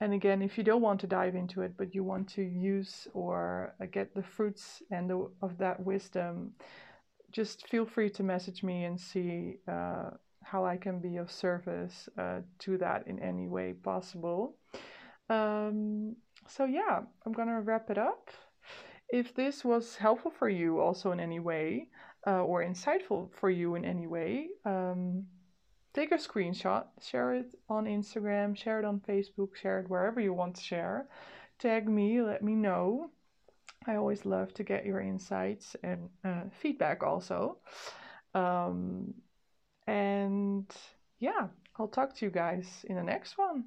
and 0.00 0.12
again, 0.14 0.42
if 0.42 0.58
you 0.58 0.64
don't 0.64 0.82
want 0.82 1.00
to 1.00 1.06
dive 1.06 1.36
into 1.36 1.62
it, 1.62 1.74
but 1.76 1.94
you 1.94 2.02
want 2.02 2.28
to 2.30 2.42
use 2.42 3.06
or 3.14 3.74
uh, 3.80 3.86
get 3.86 4.14
the 4.14 4.22
fruits 4.22 4.82
and 4.90 5.08
the, 5.08 5.30
of 5.40 5.58
that 5.58 5.78
wisdom, 5.78 6.52
just 7.30 7.68
feel 7.68 7.86
free 7.86 8.10
to 8.10 8.22
message 8.22 8.62
me 8.64 8.84
and 8.84 9.00
see 9.00 9.58
uh, 9.68 10.10
how 10.42 10.64
I 10.64 10.76
can 10.76 10.98
be 10.98 11.18
of 11.18 11.30
service 11.30 12.08
uh, 12.18 12.40
to 12.60 12.78
that 12.78 13.06
in 13.06 13.20
any 13.20 13.46
way 13.46 13.74
possible. 13.74 14.56
Um, 15.30 16.16
so, 16.46 16.64
yeah, 16.64 17.00
I'm 17.24 17.32
gonna 17.32 17.60
wrap 17.60 17.90
it 17.90 17.98
up. 17.98 18.30
If 19.08 19.34
this 19.34 19.64
was 19.64 19.96
helpful 19.96 20.30
for 20.30 20.48
you, 20.48 20.80
also 20.80 21.12
in 21.12 21.20
any 21.20 21.38
way, 21.38 21.88
uh, 22.26 22.42
or 22.44 22.62
insightful 22.62 23.30
for 23.34 23.50
you 23.50 23.74
in 23.74 23.84
any 23.84 24.06
way, 24.06 24.48
um, 24.64 25.26
take 25.92 26.12
a 26.12 26.16
screenshot, 26.16 26.86
share 27.00 27.34
it 27.34 27.54
on 27.68 27.84
Instagram, 27.84 28.56
share 28.56 28.78
it 28.78 28.84
on 28.84 29.00
Facebook, 29.00 29.54
share 29.54 29.80
it 29.80 29.90
wherever 29.90 30.20
you 30.20 30.32
want 30.32 30.56
to 30.56 30.62
share. 30.62 31.08
Tag 31.58 31.88
me, 31.88 32.22
let 32.22 32.42
me 32.42 32.54
know. 32.54 33.10
I 33.86 33.96
always 33.96 34.24
love 34.24 34.54
to 34.54 34.62
get 34.62 34.86
your 34.86 35.00
insights 35.00 35.76
and 35.82 36.08
uh, 36.24 36.44
feedback 36.60 37.02
also. 37.02 37.58
Um, 38.34 39.14
and 39.86 40.70
yeah, 41.18 41.48
I'll 41.78 41.88
talk 41.88 42.16
to 42.16 42.24
you 42.24 42.30
guys 42.30 42.84
in 42.88 42.96
the 42.96 43.02
next 43.02 43.36
one. 43.36 43.64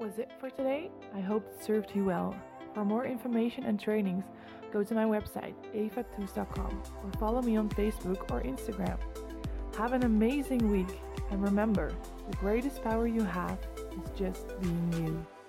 Was 0.00 0.18
it 0.18 0.32
for 0.40 0.48
today. 0.48 0.90
I 1.14 1.20
hope 1.20 1.46
it 1.46 1.62
served 1.62 1.90
you 1.94 2.06
well. 2.06 2.34
For 2.72 2.84
more 2.84 3.04
information 3.04 3.64
and 3.64 3.78
trainings, 3.78 4.24
go 4.72 4.82
to 4.82 4.94
my 4.94 5.04
website, 5.04 5.54
evatoos.com, 5.74 6.82
or 7.04 7.12
follow 7.18 7.42
me 7.42 7.56
on 7.56 7.68
Facebook 7.68 8.30
or 8.32 8.40
Instagram. 8.42 8.98
Have 9.76 9.92
an 9.92 10.04
amazing 10.04 10.70
week, 10.70 10.98
and 11.30 11.42
remember 11.42 11.92
the 12.30 12.36
greatest 12.38 12.82
power 12.82 13.06
you 13.06 13.22
have 13.22 13.58
is 13.92 14.18
just 14.18 14.58
being 14.60 14.92
you. 15.04 15.39